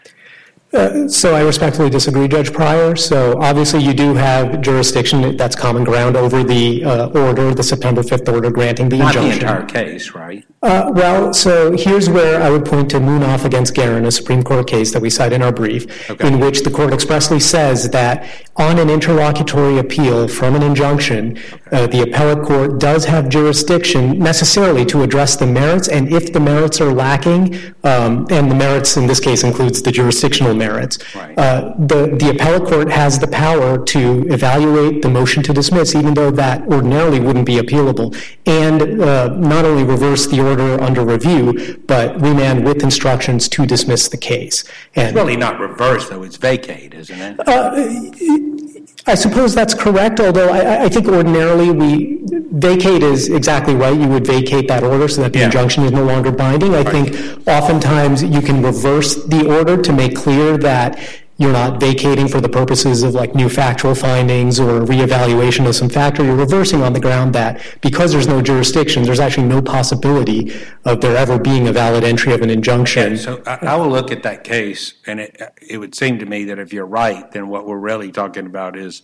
Uh, 0.73 1.07
so 1.07 1.33
I 1.33 1.41
respectfully 1.41 1.89
disagree, 1.89 2.27
Judge 2.27 2.51
Pryor. 2.51 2.97
So 2.97 3.39
obviously 3.39 3.81
you 3.81 3.93
do 3.93 4.13
have 4.15 4.59
jurisdiction 4.61 5.37
that's 5.37 5.55
common 5.55 5.85
ground 5.85 6.17
over 6.17 6.43
the 6.43 6.83
uh, 6.83 7.07
order, 7.09 7.53
the 7.53 7.63
September 7.63 8.01
5th 8.01 8.31
order 8.33 8.51
granting 8.51 8.89
the 8.89 8.97
Not 8.97 9.15
injunction. 9.15 9.39
the 9.39 9.45
entire 9.53 9.65
case, 9.65 10.11
right? 10.11 10.45
Uh, 10.61 10.91
well, 10.93 11.31
so 11.33 11.71
here's 11.77 12.09
where 12.09 12.41
I 12.41 12.49
would 12.49 12.65
point 12.65 12.89
to 12.91 12.97
Munaf 12.97 13.45
against 13.45 13.73
Geren, 13.75 14.05
a 14.07 14.11
Supreme 14.11 14.41
Court 14.43 14.67
case 14.67 14.91
that 14.93 15.01
we 15.01 15.09
cite 15.11 15.31
in 15.31 15.43
our 15.43 15.51
brief, 15.51 16.09
Okay. 16.09 16.27
in 16.27 16.39
which 16.39 16.63
the 16.63 16.71
court 16.71 16.91
expressly 16.91 17.39
says 17.39 17.89
that 17.91 18.25
on 18.57 18.79
an 18.79 18.89
interlocutory 18.89 19.77
appeal 19.77 20.27
from 20.27 20.55
an 20.55 20.63
injunction, 20.63 21.37
uh, 21.71 21.85
the 21.87 22.01
appellate 22.01 22.43
court 22.43 22.79
does 22.79 23.05
have 23.05 23.29
jurisdiction 23.29 24.17
necessarily 24.17 24.83
to 24.85 25.03
address 25.03 25.35
the 25.35 25.45
merits, 25.45 25.87
and 25.87 26.11
if 26.11 26.33
the 26.33 26.39
merits 26.39 26.81
are 26.81 26.91
lacking, 26.91 27.53
um, 27.83 28.25
and 28.31 28.49
the 28.49 28.55
merits 28.55 28.97
in 28.97 29.05
this 29.05 29.19
case 29.19 29.43
includes 29.43 29.83
the 29.83 29.91
jurisdictional 29.91 30.54
merits, 30.55 30.97
Right. 31.15 31.37
uh, 31.37 31.73
the, 31.77 32.15
the 32.19 32.29
appellate 32.31 32.65
court 32.67 32.89
has 32.91 33.19
the 33.19 33.27
power 33.27 33.83
to 33.85 34.25
evaluate 34.29 35.01
the 35.01 35.09
motion 35.09 35.43
to 35.43 35.53
dismiss, 35.53 35.95
even 35.95 36.13
though 36.13 36.31
that 36.31 36.61
ordinarily 36.67 37.19
wouldn't 37.19 37.45
be 37.45 37.55
appealable, 37.57 38.15
and 38.45 39.01
uh, 39.01 39.27
not 39.35 39.65
only 39.65 39.83
reverse 39.83 40.27
the 40.27 40.39
order 40.41 40.81
under 40.81 41.03
review, 41.05 41.81
but 41.87 42.19
remand 42.21 42.65
with 42.65 42.81
instructions 42.83 43.47
to 43.49 43.65
dismiss 43.65 44.07
the 44.09 44.17
case. 44.17 44.63
And 44.95 45.09
It's 45.09 45.15
really 45.15 45.37
not 45.37 45.59
reverse, 45.59 46.09
though, 46.09 46.23
it's 46.23 46.37
vacate, 46.37 46.93
isn't 46.93 47.19
it? 47.21 48.84
I 49.07 49.13
suppose 49.15 49.53
that's 49.53 49.73
correct, 49.75 50.19
although 50.19 50.49
I, 50.49 50.85
I 50.85 50.89
think 50.89 51.07
ordinarily 51.07 51.71
we, 51.71 52.19
vacate 52.53 53.03
is 53.03 53.29
exactly 53.29 53.75
right. 53.75 53.95
You 53.99 54.07
would 54.07 54.25
vacate 54.25 54.67
that 54.69 54.83
order 54.83 55.07
so 55.07 55.21
that 55.21 55.33
the 55.33 55.39
Yeah. 55.39 55.45
injunction 55.45 55.83
is 55.83 55.91
no 55.91 56.03
longer 56.03 56.31
binding. 56.31 56.73
I 56.73 56.83
think 56.83 57.15
oftentimes 57.47 58.23
you 58.23 58.41
can 58.41 58.63
reverse 58.63 59.15
the 59.25 59.45
order 59.47 59.79
to 59.81 59.93
make 59.93 60.15
clear 60.15 60.57
that 60.57 60.99
you're 61.37 61.51
not 61.51 61.79
vacating 61.81 62.27
for 62.27 62.39
the 62.39 62.47
purposes 62.47 63.03
of 63.03 63.13
like 63.13 63.35
new 63.35 63.49
factual 63.49 63.93
findings 63.93 64.59
or 64.59 64.81
reevaluation 64.81 65.67
of 65.67 65.75
some 65.75 65.89
factor. 65.89 66.23
You're 66.23 66.35
reversing 66.35 66.81
on 66.81 66.93
the 66.93 66.99
ground 66.99 67.35
that 67.35 67.61
because 67.81 68.13
there's 68.13 68.27
no 68.27 68.41
jurisdiction, 68.41 69.03
there's 69.03 69.19
actually 69.19 69.47
no 69.47 69.61
possibility 69.61 70.55
of 70.85 71.01
there 71.01 71.17
ever 71.17 71.37
being 71.37 71.67
a 71.67 71.73
valid 71.73 72.03
entry 72.03 72.33
of 72.33 72.41
an 72.41 72.49
injunction. 72.49 73.17
So 73.17 73.43
I, 73.45 73.57
I 73.61 73.75
will 73.75 73.89
look 73.89 74.11
at 74.11 74.23
that 74.23 74.43
case, 74.43 74.93
and 75.05 75.19
it, 75.19 75.41
it 75.61 75.77
would 75.77 75.93
seem 75.93 76.19
to 76.19 76.25
me 76.25 76.45
that 76.45 76.57
if 76.57 76.71
you're 76.71 76.85
right, 76.85 77.29
then 77.31 77.49
what 77.49 77.67
we're 77.67 77.77
really 77.77 78.11
talking 78.11 78.45
about 78.45 78.77
is 78.77 79.01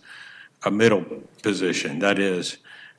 a 0.64 0.70
middle 0.70 1.04
position. 1.42 1.98
That 1.98 2.18
is, 2.18 2.56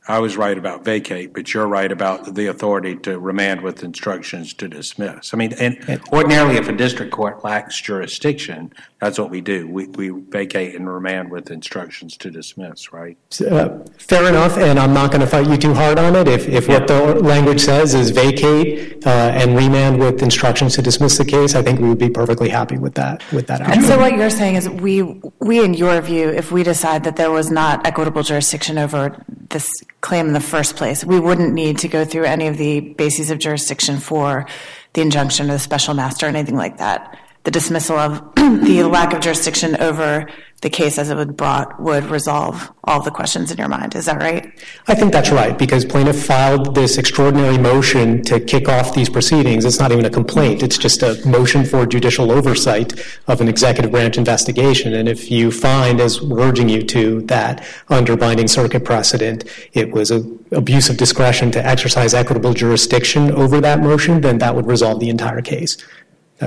I 0.07 0.19
was 0.19 0.35
right 0.35 0.57
about 0.57 0.83
vacate, 0.83 1.33
but 1.33 1.53
you're 1.53 1.67
right 1.67 1.91
about 1.91 2.35
the 2.35 2.47
authority 2.47 2.97
to 2.97 3.17
remand 3.17 3.61
with 3.61 3.83
instructions 3.83 4.53
to 4.55 4.67
dismiss. 4.67 5.33
I 5.33 5.37
mean, 5.37 5.53
and 5.53 6.01
ordinarily, 6.11 6.57
if 6.57 6.67
a 6.67 6.73
district 6.73 7.13
court 7.13 7.43
lacks 7.43 7.79
jurisdiction, 7.79 8.73
that's 9.03 9.19
what 9.19 9.29
we 9.29 9.41
do. 9.41 9.67
We, 9.67 9.87
we 9.87 10.09
vacate 10.09 10.75
and 10.75 10.89
remand 10.89 11.29
with 11.29 11.51
instructions 11.51 12.15
to 12.17 12.31
dismiss, 12.31 12.93
right? 12.93 13.17
Uh, 13.41 13.79
Fair 13.97 14.29
enough, 14.29 14.57
and 14.57 14.79
I'm 14.79 14.93
not 14.93 15.11
going 15.11 15.19
to 15.19 15.27
fight 15.27 15.45
you 15.49 15.57
too 15.57 15.73
hard 15.73 15.99
on 15.99 16.15
it. 16.15 16.29
If, 16.29 16.47
if 16.47 16.69
what 16.69 16.87
the 16.87 17.15
language 17.15 17.59
says 17.59 17.93
is 17.93 18.11
vacate 18.11 19.05
uh, 19.05 19.09
and 19.09 19.57
remand 19.57 19.99
with 19.99 20.23
instructions 20.23 20.75
to 20.75 20.81
dismiss 20.81 21.17
the 21.17 21.25
case, 21.25 21.53
I 21.53 21.61
think 21.61 21.81
we 21.81 21.89
would 21.89 21.97
be 21.97 22.09
perfectly 22.09 22.47
happy 22.47 22.77
with 22.77 22.93
that, 22.93 23.29
with 23.33 23.47
that 23.47 23.59
And 23.59 23.83
so 23.83 23.99
what 23.99 24.15
you're 24.15 24.29
saying 24.29 24.55
is 24.55 24.69
we, 24.69 25.01
we, 25.39 25.61
in 25.61 25.73
your 25.73 25.99
view, 25.99 26.29
if 26.29 26.53
we 26.53 26.63
decide 26.63 27.03
that 27.03 27.17
there 27.17 27.31
was 27.31 27.51
not 27.51 27.85
equitable 27.85 28.23
jurisdiction 28.23 28.77
over 28.77 29.21
this 29.49 29.69
claim 29.99 30.27
in 30.27 30.33
the 30.33 30.39
first 30.39 30.77
place, 30.77 31.03
we 31.03 31.19
wouldn't 31.19 31.53
need 31.53 31.77
to 31.79 31.89
go 31.89 32.05
through 32.05 32.23
any 32.23 32.47
of 32.47 32.57
the 32.57 32.79
bases 32.79 33.29
of 33.31 33.39
jurisdiction 33.39 33.97
for 33.97 34.47
the 34.93 35.01
injunction 35.01 35.49
or 35.49 35.53
the 35.53 35.59
special 35.59 35.93
master 35.93 36.25
or 36.25 36.29
anything 36.29 36.55
like 36.55 36.77
that. 36.77 37.19
The 37.43 37.51
dismissal 37.51 37.97
of 37.97 38.35
the 38.35 38.83
lack 38.83 39.13
of 39.13 39.21
jurisdiction 39.21 39.75
over 39.81 40.29
the 40.63 40.69
case 40.69 40.97
as 40.97 41.09
it 41.09 41.17
would 41.17 41.35
brought 41.35 41.79
would 41.79 42.05
resolve 42.05 42.71
all 42.85 43.01
the 43.01 43.11
questions 43.11 43.51
in 43.51 43.57
your 43.57 43.67
mind. 43.67 43.93
Is 43.95 44.05
that 44.05 44.21
right? 44.21 44.49
I 44.87 44.95
think 44.95 45.11
that's 45.11 45.29
right, 45.29 45.57
because 45.57 45.83
plaintiff 45.83 46.25
filed 46.25 46.73
this 46.73 46.97
extraordinary 46.97 47.57
motion 47.57 48.23
to 48.23 48.39
kick 48.39 48.69
off 48.69 48.95
these 48.95 49.09
proceedings. 49.09 49.65
It's 49.65 49.79
not 49.79 49.91
even 49.91 50.05
a 50.05 50.09
complaint, 50.09 50.63
it's 50.63 50.77
just 50.77 51.03
a 51.03 51.21
motion 51.27 51.65
for 51.65 51.85
judicial 51.85 52.31
oversight 52.31 52.93
of 53.27 53.41
an 53.41 53.49
executive 53.49 53.91
branch 53.91 54.17
investigation. 54.17 54.93
And 54.93 55.09
if 55.09 55.29
you 55.29 55.51
find, 55.51 55.99
as 55.99 56.21
we're 56.21 56.39
urging 56.39 56.69
you 56.69 56.81
to, 56.83 57.21
that 57.23 57.65
under 57.89 58.15
binding 58.15 58.47
circuit 58.47 58.85
precedent, 58.85 59.43
it 59.73 59.91
was 59.91 60.11
an 60.11 60.45
abuse 60.51 60.89
of 60.89 60.95
discretion 60.95 61.51
to 61.51 61.65
exercise 61.65 62.13
equitable 62.13 62.53
jurisdiction 62.53 63.31
over 63.31 63.59
that 63.59 63.81
motion, 63.81 64.21
then 64.21 64.37
that 64.37 64.55
would 64.55 64.65
resolve 64.65 65.01
the 65.01 65.09
entire 65.09 65.41
case. 65.41 65.77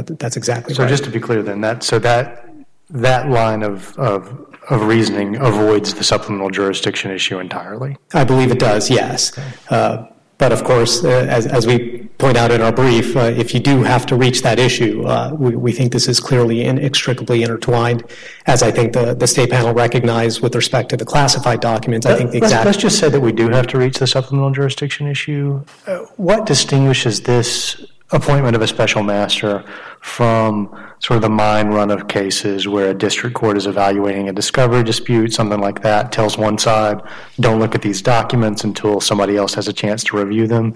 That, 0.02 0.18
that's 0.18 0.36
exactly 0.36 0.74
So 0.74 0.82
right. 0.82 0.88
just 0.88 1.04
to 1.04 1.10
be 1.10 1.20
clear 1.20 1.42
then, 1.42 1.60
that, 1.62 1.82
so 1.82 1.98
that, 2.00 2.48
that 2.90 3.28
line 3.28 3.62
of, 3.62 3.96
of, 3.98 4.46
of 4.70 4.82
reasoning 4.86 5.36
avoids 5.36 5.94
the 5.94 6.04
supplemental 6.04 6.50
jurisdiction 6.50 7.10
issue 7.10 7.38
entirely? 7.38 7.96
I 8.14 8.24
believe 8.24 8.50
it 8.50 8.58
does, 8.58 8.90
yes. 8.90 9.36
Uh, 9.70 10.06
But 10.38 10.52
of 10.52 10.64
course, 10.64 11.02
uh, 11.02 11.08
as, 11.38 11.46
as 11.46 11.66
we 11.66 11.78
point 12.18 12.36
out 12.36 12.50
in 12.50 12.60
our 12.60 12.70
brief, 12.72 13.16
uh, 13.16 13.20
if 13.42 13.54
you 13.54 13.60
do 13.60 13.82
have 13.84 14.04
to 14.10 14.14
reach 14.16 14.42
that 14.42 14.58
issue, 14.58 15.02
uh, 15.06 15.30
we, 15.32 15.56
we 15.56 15.72
think 15.72 15.92
this 15.92 16.06
is 16.08 16.20
clearly 16.20 16.58
inextricably 16.62 17.42
intertwined, 17.42 18.04
as 18.46 18.62
I 18.62 18.70
think 18.70 18.92
the, 18.92 19.14
the 19.14 19.26
stay 19.26 19.46
panel 19.46 19.72
recognized 19.72 20.42
with 20.42 20.54
respect 20.54 20.90
to 20.90 20.96
the 20.98 21.06
classified 21.06 21.60
documents. 21.60 22.04
I 22.06 22.14
think 22.18 22.32
the 22.32 22.40
Let's- 22.40 22.52
exact. 22.52 22.66
Let's 22.66 22.82
just 22.88 22.98
say 22.98 23.08
that 23.08 23.20
we 23.28 23.32
do 23.32 23.48
have 23.48 23.66
to 23.68 23.78
reach 23.78 23.96
the 23.98 24.06
supplemental 24.06 24.50
jurisdiction 24.52 25.06
issue. 25.06 25.64
Uh, 25.86 26.00
What 26.30 26.44
distinguishes 26.44 27.22
this 27.22 27.80
appointment 28.12 28.54
of 28.54 28.62
a 28.62 28.66
special 28.66 29.02
master 29.02 29.64
from 30.00 30.68
sort 31.00 31.16
of 31.16 31.22
the 31.22 31.28
mine 31.28 31.68
run 31.68 31.90
of 31.90 32.08
cases 32.08 32.68
where 32.68 32.90
a 32.90 32.94
district 32.94 33.34
court 33.34 33.56
is 33.56 33.66
evaluating 33.66 34.28
a 34.28 34.32
discovery 34.32 34.84
dispute, 34.84 35.32
something 35.32 35.60
like 35.60 35.82
that, 35.82 36.12
tells 36.12 36.38
one 36.38 36.56
side, 36.58 37.02
don't 37.40 37.58
look 37.58 37.75
at 37.75 37.82
these 37.82 38.00
documents 38.00 38.64
until 38.64 39.00
somebody 39.00 39.36
else 39.36 39.54
has 39.54 39.68
a 39.68 39.72
chance 39.72 40.04
to 40.04 40.16
review 40.16 40.46
them? 40.46 40.75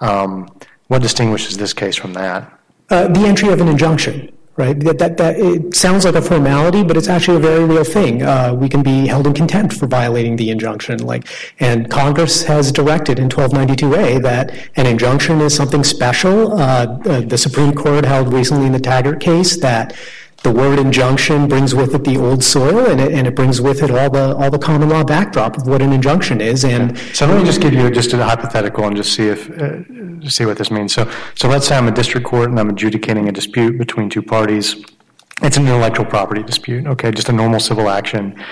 Um, 0.00 0.48
What 0.88 1.02
distinguishes 1.02 1.56
this 1.56 1.72
case 1.72 1.94
from 1.94 2.14
that? 2.14 2.50
Uh, 2.88 3.06
the 3.06 3.20
entry 3.20 3.50
of 3.52 3.60
an 3.60 3.68
injunction, 3.68 4.32
right? 4.56 4.78
That, 4.80 4.98
that, 4.98 5.16
that 5.16 5.38
it 5.38 5.74
sounds 5.74 6.04
like 6.04 6.14
a 6.14 6.22
formality, 6.22 6.82
but 6.82 6.96
it's 6.96 7.08
actually 7.08 7.38
a 7.38 7.40
very 7.40 7.64
real 7.64 7.84
thing. 7.84 8.22
Uh, 8.22 8.54
we 8.54 8.68
can 8.68 8.82
be 8.82 9.06
held 9.06 9.26
in 9.26 9.32
contempt 9.32 9.74
for 9.74 9.86
violating 9.86 10.36
the 10.36 10.50
injunction, 10.50 10.98
like, 10.98 11.26
and 11.60 11.90
Congress 11.90 12.42
has 12.44 12.70
directed 12.72 13.18
in 13.18 13.28
1292A 13.28 14.22
that 14.22 14.54
an 14.76 14.86
injunction 14.86 15.40
is 15.40 15.54
something 15.54 15.84
special. 15.84 16.52
Uh, 16.52 16.98
uh, 17.04 17.20
the 17.20 17.38
Supreme 17.38 17.74
Court 17.74 18.04
held 18.04 18.32
recently 18.32 18.66
in 18.66 18.72
the 18.72 18.80
Taggart 18.80 19.20
case 19.20 19.56
that 19.58 19.94
the 20.42 20.50
word 20.50 20.78
injunction 20.78 21.48
brings 21.48 21.74
with 21.74 21.94
it 21.94 22.04
the 22.04 22.16
old 22.16 22.42
soil, 22.42 22.86
and 22.86 23.00
it, 23.00 23.12
and 23.12 23.26
it 23.26 23.34
brings 23.34 23.60
with 23.60 23.82
it 23.82 23.90
all 23.90 24.08
the 24.08 24.34
all 24.36 24.50
the 24.50 24.58
common 24.58 24.88
law 24.88 25.04
backdrop 25.04 25.56
of 25.56 25.66
what 25.66 25.82
an 25.82 25.92
injunction 25.92 26.40
is. 26.40 26.64
And 26.64 26.96
So 27.14 27.26
let 27.26 27.38
me 27.38 27.44
just 27.44 27.60
give 27.60 27.74
you 27.74 27.90
just 27.90 28.12
a 28.12 28.24
hypothetical 28.24 28.84
and 28.84 28.96
just 28.96 29.12
see 29.12 29.28
if, 29.28 29.50
uh, 29.50 30.28
see 30.28 30.46
what 30.46 30.56
this 30.56 30.70
means. 30.70 30.94
So, 30.94 31.10
so 31.34 31.48
let's 31.48 31.66
say 31.66 31.76
I'm 31.76 31.88
a 31.88 31.92
district 31.92 32.26
court 32.26 32.48
and 32.48 32.58
I'm 32.58 32.70
adjudicating 32.70 33.28
a 33.28 33.32
dispute 33.32 33.76
between 33.78 34.08
two 34.08 34.22
parties. 34.22 34.82
It's 35.42 35.56
an 35.56 35.66
intellectual 35.66 36.06
property 36.06 36.42
dispute, 36.42 36.86
okay, 36.86 37.10
just 37.10 37.28
a 37.28 37.32
normal 37.32 37.60
civil 37.60 37.88
action. 37.88 38.42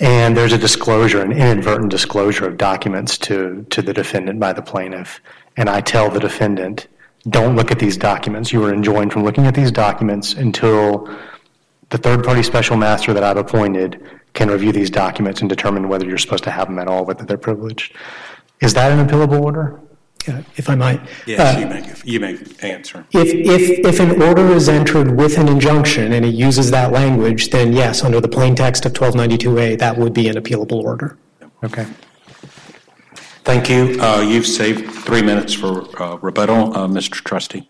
And 0.00 0.36
there's 0.36 0.52
a 0.52 0.58
disclosure, 0.58 1.20
an 1.22 1.30
inadvertent 1.30 1.90
disclosure 1.90 2.46
of 2.46 2.56
documents 2.56 3.18
to, 3.18 3.66
to 3.70 3.82
the 3.82 3.92
defendant 3.92 4.40
by 4.40 4.52
the 4.52 4.62
plaintiff. 4.62 5.20
And 5.56 5.68
I 5.68 5.82
tell 5.82 6.08
the 6.10 6.20
defendant, 6.20 6.88
don't 7.28 7.56
look 7.56 7.70
at 7.70 7.78
these 7.78 7.96
documents. 7.96 8.52
You 8.52 8.64
are 8.64 8.72
enjoined 8.72 9.12
from 9.12 9.24
looking 9.24 9.46
at 9.46 9.54
these 9.54 9.70
documents 9.70 10.32
until 10.32 11.08
the 11.90 11.98
third 11.98 12.24
party 12.24 12.42
special 12.42 12.76
master 12.76 13.12
that 13.12 13.22
I've 13.22 13.36
appointed 13.36 14.02
can 14.32 14.48
review 14.48 14.72
these 14.72 14.90
documents 14.90 15.40
and 15.40 15.48
determine 15.48 15.88
whether 15.88 16.06
you're 16.06 16.18
supposed 16.18 16.44
to 16.44 16.50
have 16.50 16.68
them 16.68 16.78
at 16.78 16.86
all, 16.86 17.04
whether 17.04 17.24
they're 17.24 17.36
privileged. 17.36 17.94
Is 18.60 18.74
that 18.74 18.92
an 18.92 19.06
appealable 19.06 19.42
order? 19.42 19.80
uh, 20.28 20.42
if 20.56 20.68
I 20.68 20.74
might, 20.74 21.00
Yes, 21.26 21.56
uh, 21.56 21.58
you 21.58 21.66
may, 21.66 21.94
you 22.04 22.20
may 22.20 22.68
answer. 22.68 23.06
If, 23.12 23.28
if, 23.28 23.84
if 23.86 24.00
an 24.00 24.20
order 24.22 24.48
is 24.52 24.68
entered 24.68 25.16
with 25.16 25.38
an 25.38 25.48
injunction 25.48 26.12
and 26.12 26.24
it 26.24 26.34
uses 26.34 26.70
that 26.70 26.92
language, 26.92 27.50
then 27.50 27.72
yes, 27.72 28.02
under 28.02 28.20
the 28.20 28.28
plain 28.28 28.54
text 28.54 28.86
of 28.86 28.92
1292A, 28.92 29.78
that 29.78 29.96
would 29.96 30.12
be 30.12 30.28
an 30.28 30.36
appealable 30.36 30.82
order. 30.82 31.16
Okay. 31.64 31.86
Thank 33.44 33.68
you. 33.70 33.96
Uh, 34.00 34.20
You've 34.20 34.46
saved 34.46 34.90
three 34.92 35.22
minutes 35.22 35.52
for 35.54 35.84
uh, 36.02 36.16
rebuttal, 36.16 36.76
Uh, 36.76 36.86
Mr. 36.86 37.12
Trusty. 37.24 37.68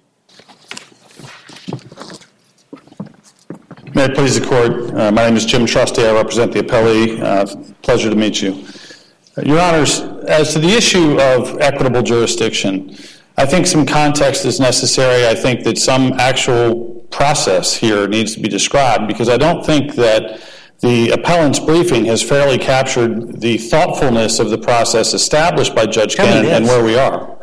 May 3.95 4.05
it 4.05 4.15
please 4.15 4.39
the 4.39 4.47
court, 4.47 4.95
uh, 4.95 5.11
my 5.11 5.27
name 5.27 5.37
is 5.37 5.45
Jim 5.45 5.67
Trusty, 5.67 6.05
I 6.07 6.13
represent 6.13 6.53
the 6.53 6.61
appellee. 6.61 7.21
Uh, 7.21 7.47
Pleasure 7.83 8.09
to 8.11 8.15
meet 8.17 8.41
you. 8.41 8.65
Uh, 9.37 9.43
Your 9.45 9.59
Honors, 9.61 10.01
as 10.29 10.53
to 10.53 10.59
the 10.61 10.69
issue 10.69 11.19
of 11.21 11.59
equitable 11.61 12.03
jurisdiction, 12.03 12.97
I 13.37 13.47
think 13.47 13.67
some 13.67 13.87
context 13.87 14.45
is 14.45 14.61
necessary. 14.61 15.27
I 15.27 15.35
think 15.35 15.65
that 15.65 15.79
some 15.79 16.13
actual 16.15 17.07
process 17.11 17.75
here 17.75 18.07
needs 18.07 18.35
to 18.35 18.41
be 18.41 18.49
described 18.49 19.09
because 19.09 19.29
I 19.29 19.37
don't 19.39 19.65
think 19.65 19.95
that 19.95 20.41
the 20.81 21.11
appellant's 21.11 21.61
briefing 21.61 22.07
has 22.07 22.23
fairly 22.23 22.59
captured 22.59 23.41
the 23.41 23.59
thoughtfulness 23.59 24.39
of 24.39 24.51
the 24.51 24.59
process 24.59 25.13
established 25.13 25.75
by 25.75 25.87
Judge 25.87 26.17
Cannon 26.17 26.51
and 26.51 26.65
where 26.65 26.83
we 26.83 26.97
are. 26.97 27.37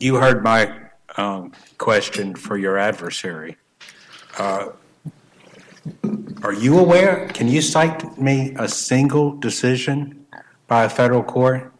You 0.00 0.16
heard 0.16 0.42
my 0.42 0.72
um, 1.16 1.52
question 1.78 2.34
for 2.34 2.56
your 2.56 2.78
adversary. 2.78 3.56
Uh, 4.38 4.70
Are 6.42 6.52
you 6.52 6.78
aware, 6.78 7.28
can 7.28 7.46
you 7.48 7.62
cite 7.62 8.18
me 8.18 8.54
a 8.56 8.68
single 8.68 9.36
decision 9.36 10.26
by 10.66 10.84
a 10.84 10.88
federal 10.88 11.22
court 11.22 11.72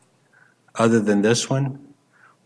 other 0.77 1.01
than 1.01 1.23
this 1.23 1.51
one 1.51 1.95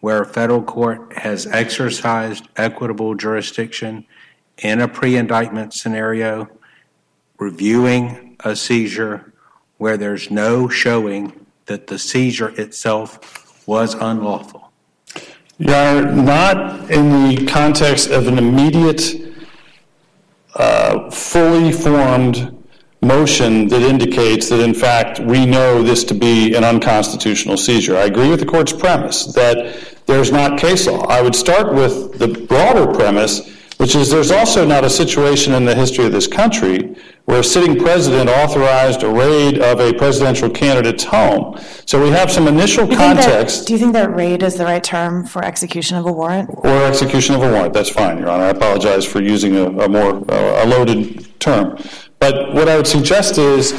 where 0.01 0.23
a 0.23 0.27
federal 0.27 0.63
court 0.63 1.13
has 1.19 1.47
exercised 1.49 2.49
equitable 2.57 3.15
jurisdiction 3.15 4.07
in 4.59 4.81
a 4.81 4.89
pre-indictment 4.89 5.75
scenario, 5.75 6.49
reviewing 7.39 8.37
a 8.45 8.57
seizure 8.57 9.33
where 9.79 9.97
there's 9.97 10.31
no 10.31 10.69
showing 10.69 11.47
that 11.67 11.87
the 11.87 11.99
seizure 11.99 12.49
itself 12.61 13.67
was 13.67 13.95
unlawful? 13.95 14.71
Your 15.59 15.75
Honor, 15.75 16.13
not 16.13 16.91
in 16.91 17.29
the 17.29 17.47
context 17.47 18.11
of 18.11 18.29
an 18.29 18.39
immediate, 18.39 19.35
uh, 20.55 21.11
fully 21.11 21.73
formed 21.73 22.53
motion 23.03 23.69
that 23.69 23.83
indicates 23.83 24.49
that, 24.49 24.61
in 24.61 24.75
fact, 24.75 25.21
we 25.21 25.47
know 25.47 25.83
this 25.83 26.05
to 26.05 26.15
be 26.15 26.55
an 26.55 26.65
unconstitutional 26.65 27.57
seizure. 27.57 27.97
I 27.97 28.05
agree 28.05 28.29
with 28.29 28.41
the 28.41 28.47
court's 28.47 28.73
premise 28.73 29.27
that 29.35 29.97
there's 30.07 30.33
not 30.33 30.59
case 30.59 30.87
law. 30.87 31.07
I 31.07 31.23
would 31.23 31.35
start 31.35 31.75
with 31.75 32.19
the 32.19 32.29
broader 32.29 32.93
premise, 32.93 33.56
which 33.79 33.95
is 33.95 34.11
there's 34.11 34.31
also 34.31 34.67
not 34.67 34.85
a 34.85 34.91
situation 34.91 35.53
in 35.53 35.65
the 35.65 35.75
history 35.75 36.07
of 36.07 36.13
this 36.13 36.27
country 36.27 36.95
where 37.27 37.41
a 37.41 37.45
sitting 37.45 37.77
president 37.79 38.31
authorized 38.31 39.03
a 39.03 39.09
raid 39.09 39.59
of 39.59 39.81
a 39.81 39.93
presidential 39.93 40.49
candidate's 40.49 41.05
home. 41.05 41.59
So 41.85 42.03
we 42.03 42.11
have 42.11 42.31
some 42.31 42.49
initial 42.49 42.87
Do 42.87 42.97
think 42.97 43.01
that- 43.17 43.25
context 43.25 43.67
Do 43.67 43.73
you 43.75 43.79
think 43.79 43.93
that 43.93 44.15
raid 44.15 44.43
is 44.43 44.55
the 44.55 44.65
right 44.65 44.83
term 44.83 45.27
for 45.27 45.45
execution 45.45 45.97
of 45.97 46.07
a 46.07 46.13
warrant? 46.13 46.49
or 46.57 46.85
execution 46.85 47.35
of 47.35 47.43
a 47.43 47.51
warrant. 47.53 47.75
That's 47.75 47.91
fine, 47.91 48.19
Your 48.19 48.31
Honor. 48.31 48.45
I 48.45 48.49
apologize 48.51 49.05
for 49.05 49.21
using 49.21 49.57
a, 49.57 49.65
a 49.67 49.89
more 49.89 50.25
uh, 50.31 50.65
a 50.65 50.67
loaded 50.67 51.39
term. 51.41 51.77
But 52.19 52.55
what 52.55 52.69
I 52.69 52.77
would 52.77 52.87
suggest 52.87 53.37
is 53.39 53.75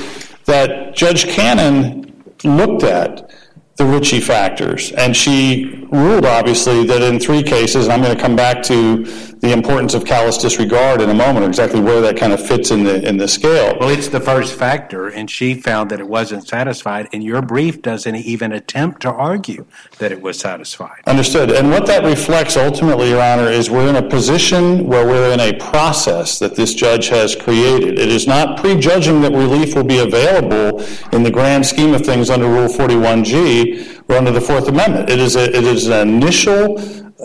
that 0.45 0.95
Judge 0.95 1.25
Cannon 1.27 2.21
looked 2.43 2.83
at 2.83 3.31
the 3.77 3.85
Richey 3.85 4.19
factors, 4.19 4.91
and 4.93 5.15
she 5.15 5.85
ruled, 5.91 6.25
obviously, 6.25 6.83
that 6.85 7.03
in 7.03 7.19
three 7.19 7.43
cases, 7.43 7.85
and 7.85 7.93
I'm 7.93 8.01
going 8.01 8.15
to 8.15 8.21
come 8.21 8.35
back 8.35 8.63
to 8.63 9.03
the 9.39 9.53
importance 9.53 9.93
of 9.93 10.03
callous 10.03 10.39
disregard 10.39 10.99
in 10.99 11.11
a 11.11 11.13
moment, 11.13 11.45
or 11.45 11.47
exactly 11.47 11.79
where 11.79 12.01
that 12.01 12.17
kind 12.17 12.33
of 12.33 12.45
fits 12.45 12.71
in 12.71 12.83
the 12.83 13.07
in 13.07 13.17
the 13.17 13.27
scale. 13.27 13.77
Well, 13.79 13.89
it's 13.89 14.07
the 14.07 14.19
first 14.19 14.55
factor, 14.57 15.09
and 15.09 15.29
she 15.29 15.53
found 15.53 15.91
that 15.91 15.99
it 15.99 16.07
wasn't 16.07 16.47
satisfied, 16.47 17.07
and 17.13 17.23
your 17.23 17.43
brief 17.43 17.83
doesn't 17.83 18.15
even 18.15 18.51
attempt 18.51 19.03
to 19.03 19.11
argue 19.11 19.67
that 19.99 20.11
it 20.11 20.23
was 20.23 20.39
satisfied. 20.39 21.01
Understood. 21.05 21.51
And 21.51 21.69
what 21.69 21.85
that 21.85 22.03
reflects 22.03 22.57
ultimately, 22.57 23.09
Your 23.09 23.21
Honor, 23.21 23.47
is 23.47 23.69
we're 23.69 23.87
in 23.87 23.95
a 23.97 24.09
position 24.09 24.87
where 24.87 25.05
we're 25.05 25.31
in 25.31 25.39
a 25.39 25.53
process 25.59 26.39
that 26.39 26.55
this 26.55 26.73
judge 26.73 27.09
has 27.09 27.35
created. 27.35 27.99
It 27.99 28.09
is 28.09 28.25
not 28.25 28.59
prejudging 28.59 29.21
that 29.21 29.33
relief 29.33 29.75
will 29.75 29.83
be 29.83 29.99
available 29.99 30.83
in 31.13 31.21
the 31.21 31.31
grand 31.31 31.63
scheme 31.63 31.93
of 31.93 32.03
things 32.03 32.31
under 32.31 32.47
Rule 32.47 32.67
41G 32.67 33.66
or 34.07 34.15
under 34.15 34.31
the 34.31 34.41
Fourth 34.41 34.67
Amendment. 34.67 35.09
It 35.09 35.19
is, 35.19 35.35
a, 35.35 35.43
it 35.43 35.63
is 35.63 35.87
an 35.87 36.07
initial 36.07 36.79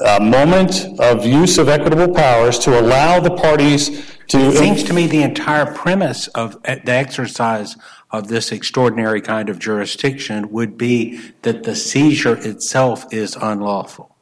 uh, 0.05 0.19
moment 0.21 0.87
of 1.01 1.27
use 1.27 1.59
of 1.59 1.69
equitable 1.69 2.13
powers 2.15 2.59
to 2.61 2.81
allow 2.81 3.21
the 3.21 3.31
parties 3.31 3.91
to. 4.29 4.39
It 4.39 4.57
seems 4.57 4.83
to 4.85 4.95
me 4.95 5.07
the 5.07 5.23
entire 5.23 5.67
premise 5.75 6.29
of 6.29 6.57
uh, 6.65 6.77
the 6.85 6.93
exercise 6.93 7.77
of 8.11 8.29
this 8.29 8.53
extraordinary 8.53 9.21
kind 9.21 9.49
of 9.49 9.59
jurisdiction 9.59 10.51
would 10.51 10.77
be 10.77 11.21
that 11.43 11.65
the 11.65 11.75
seizure 11.75 12.37
itself 12.37 13.13
is 13.13 13.37
unlawful. 13.37 14.17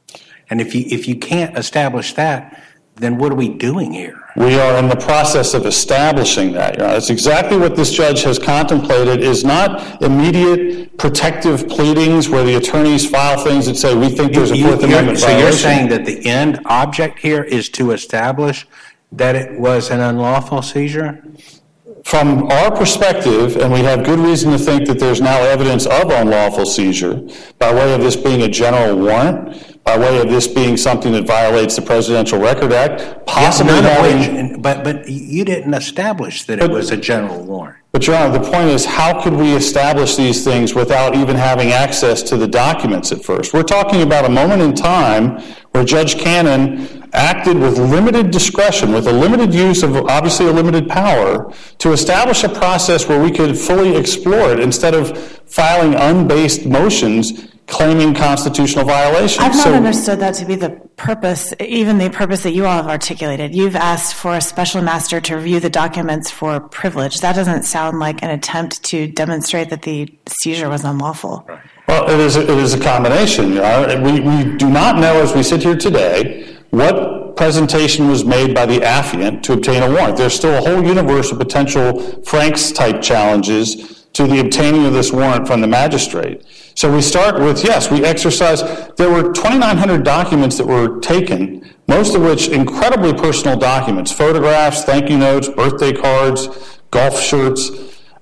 And 0.48 0.60
if 0.60 0.74
you, 0.74 0.84
if 0.88 1.06
you 1.06 1.16
can't 1.16 1.56
establish 1.56 2.14
that, 2.14 2.62
then 2.96 3.18
what 3.18 3.32
are 3.32 3.36
we 3.36 3.48
doing 3.48 3.92
here? 3.92 4.19
We 4.36 4.58
are 4.58 4.78
in 4.78 4.88
the 4.88 4.96
process 4.96 5.54
of 5.54 5.66
establishing 5.66 6.52
that, 6.52 6.76
Your 6.76 6.86
Honor. 6.86 6.94
That's 6.94 7.10
exactly 7.10 7.58
what 7.58 7.76
this 7.76 7.92
judge 7.92 8.22
has 8.22 8.38
contemplated 8.38 9.20
is 9.20 9.44
not 9.44 10.02
immediate 10.02 10.96
protective 10.98 11.68
pleadings 11.68 12.28
where 12.28 12.44
the 12.44 12.54
attorneys 12.54 13.08
file 13.08 13.42
things 13.42 13.66
that 13.66 13.76
say, 13.76 13.94
we 13.94 14.08
think 14.08 14.32
there's 14.32 14.52
a 14.52 14.62
Fourth 14.62 14.84
Amendment 14.84 15.18
So 15.18 15.36
you're 15.36 15.52
saying 15.52 15.88
that 15.88 16.04
the 16.04 16.24
end 16.26 16.60
object 16.66 17.18
here 17.18 17.42
is 17.42 17.68
to 17.70 17.90
establish 17.90 18.66
that 19.12 19.34
it 19.34 19.58
was 19.58 19.90
an 19.90 20.00
unlawful 20.00 20.62
seizure? 20.62 21.22
From 22.04 22.50
our 22.50 22.74
perspective, 22.74 23.56
and 23.56 23.72
we 23.72 23.80
have 23.80 24.04
good 24.04 24.18
reason 24.18 24.52
to 24.52 24.58
think 24.58 24.86
that 24.88 24.98
there's 24.98 25.20
now 25.20 25.38
evidence 25.42 25.86
of 25.86 26.10
unlawful 26.10 26.66
seizure 26.66 27.20
by 27.58 27.72
way 27.74 27.92
of 27.94 28.00
this 28.00 28.16
being 28.16 28.42
a 28.42 28.48
general 28.48 28.96
warrant, 28.96 29.82
by 29.84 29.98
way 29.98 30.20
of 30.20 30.28
this 30.28 30.46
being 30.46 30.76
something 30.76 31.12
that 31.12 31.24
violates 31.26 31.76
the 31.76 31.82
Presidential 31.82 32.38
Record 32.38 32.72
Act, 32.72 33.26
possibly 33.26 33.78
of 33.78 33.84
having. 33.84 34.52
which- 34.52 34.62
But, 34.62 34.84
but 34.84 35.08
you 35.08 35.44
didn't 35.44 35.74
establish 35.74 36.44
that 36.44 36.60
it 36.62 36.70
was 36.70 36.90
a 36.90 36.96
general 36.96 37.42
warrant. 37.42 37.76
But 37.92 38.06
Your 38.06 38.16
Honor, 38.16 38.38
the 38.38 38.48
point 38.50 38.70
is, 38.70 38.84
how 38.84 39.20
could 39.20 39.32
we 39.32 39.52
establish 39.54 40.14
these 40.14 40.44
things 40.44 40.74
without 40.74 41.16
even 41.16 41.34
having 41.36 41.72
access 41.72 42.22
to 42.24 42.36
the 42.36 42.46
documents 42.46 43.10
at 43.10 43.24
first? 43.24 43.52
We're 43.52 43.64
talking 43.64 44.02
about 44.02 44.24
a 44.24 44.28
moment 44.28 44.62
in 44.62 44.74
time 44.74 45.40
where 45.72 45.82
Judge 45.84 46.16
Cannon 46.16 46.99
acted 47.12 47.58
with 47.58 47.78
limited 47.78 48.30
discretion, 48.30 48.92
with 48.92 49.06
a 49.06 49.12
limited 49.12 49.52
use 49.54 49.82
of 49.82 49.96
obviously 49.96 50.46
a 50.46 50.52
limited 50.52 50.88
power, 50.88 51.52
to 51.78 51.92
establish 51.92 52.44
a 52.44 52.48
process 52.48 53.08
where 53.08 53.22
we 53.22 53.30
could 53.30 53.56
fully 53.58 53.96
explore 53.96 54.52
it 54.52 54.60
instead 54.60 54.94
of 54.94 55.16
filing 55.46 55.94
unbased 55.94 56.66
motions 56.66 57.46
claiming 57.66 58.12
constitutional 58.12 58.84
violations. 58.84 59.38
I've 59.38 59.54
not 59.54 59.64
So- 59.64 59.72
understood 59.74 60.18
that 60.18 60.34
to 60.34 60.44
be 60.44 60.56
the 60.56 60.70
purpose, 60.96 61.54
even 61.60 61.98
the 61.98 62.10
purpose 62.10 62.42
that 62.42 62.50
you 62.52 62.66
all 62.66 62.74
have 62.76 62.88
articulated. 62.88 63.54
You've 63.54 63.76
asked 63.76 64.14
for 64.14 64.34
a 64.34 64.40
special 64.40 64.82
master 64.82 65.20
to 65.20 65.36
review 65.36 65.60
the 65.60 65.70
documents 65.70 66.32
for 66.32 66.58
privilege. 66.58 67.20
That 67.20 67.36
doesn't 67.36 67.62
sound 67.62 68.00
like 68.00 68.24
an 68.24 68.30
attempt 68.30 68.82
to 68.84 69.06
demonstrate 69.06 69.70
that 69.70 69.82
the 69.82 70.12
seizure 70.42 70.68
was 70.68 70.84
unlawful. 70.84 71.48
Well, 71.86 72.10
it 72.10 72.18
is, 72.18 72.34
it 72.36 72.50
is 72.50 72.74
a 72.74 72.80
combination. 72.80 73.52
Your 73.52 73.64
Honor. 73.64 74.00
We, 74.02 74.18
we 74.20 74.56
do 74.56 74.68
not 74.68 74.96
know, 74.96 75.22
as 75.22 75.32
we 75.32 75.44
sit 75.44 75.62
here 75.62 75.76
today, 75.76 76.49
what 76.70 77.36
presentation 77.36 78.08
was 78.08 78.24
made 78.24 78.54
by 78.54 78.66
the 78.66 78.78
affiant 78.80 79.42
to 79.42 79.52
obtain 79.52 79.82
a 79.82 79.90
warrant. 79.90 80.16
There's 80.16 80.34
still 80.34 80.54
a 80.54 80.60
whole 80.60 80.84
universe 80.84 81.32
of 81.32 81.38
potential 81.38 82.22
Franks-type 82.22 83.02
challenges 83.02 84.06
to 84.12 84.26
the 84.26 84.40
obtaining 84.40 84.86
of 84.86 84.92
this 84.92 85.12
warrant 85.12 85.46
from 85.46 85.60
the 85.60 85.66
magistrate. 85.66 86.44
So 86.74 86.92
we 86.92 87.00
start 87.00 87.40
with, 87.40 87.64
yes, 87.64 87.90
we 87.90 88.04
exercise, 88.04 88.62
there 88.96 89.10
were 89.10 89.32
2,900 89.32 90.04
documents 90.04 90.58
that 90.58 90.66
were 90.66 90.98
taken, 91.00 91.68
most 91.88 92.14
of 92.14 92.22
which 92.22 92.48
incredibly 92.48 93.14
personal 93.14 93.56
documents, 93.56 94.12
photographs, 94.12 94.84
thank 94.84 95.10
you 95.10 95.18
notes, 95.18 95.48
birthday 95.48 95.92
cards, 95.92 96.48
golf 96.90 97.20
shirts. 97.20 97.70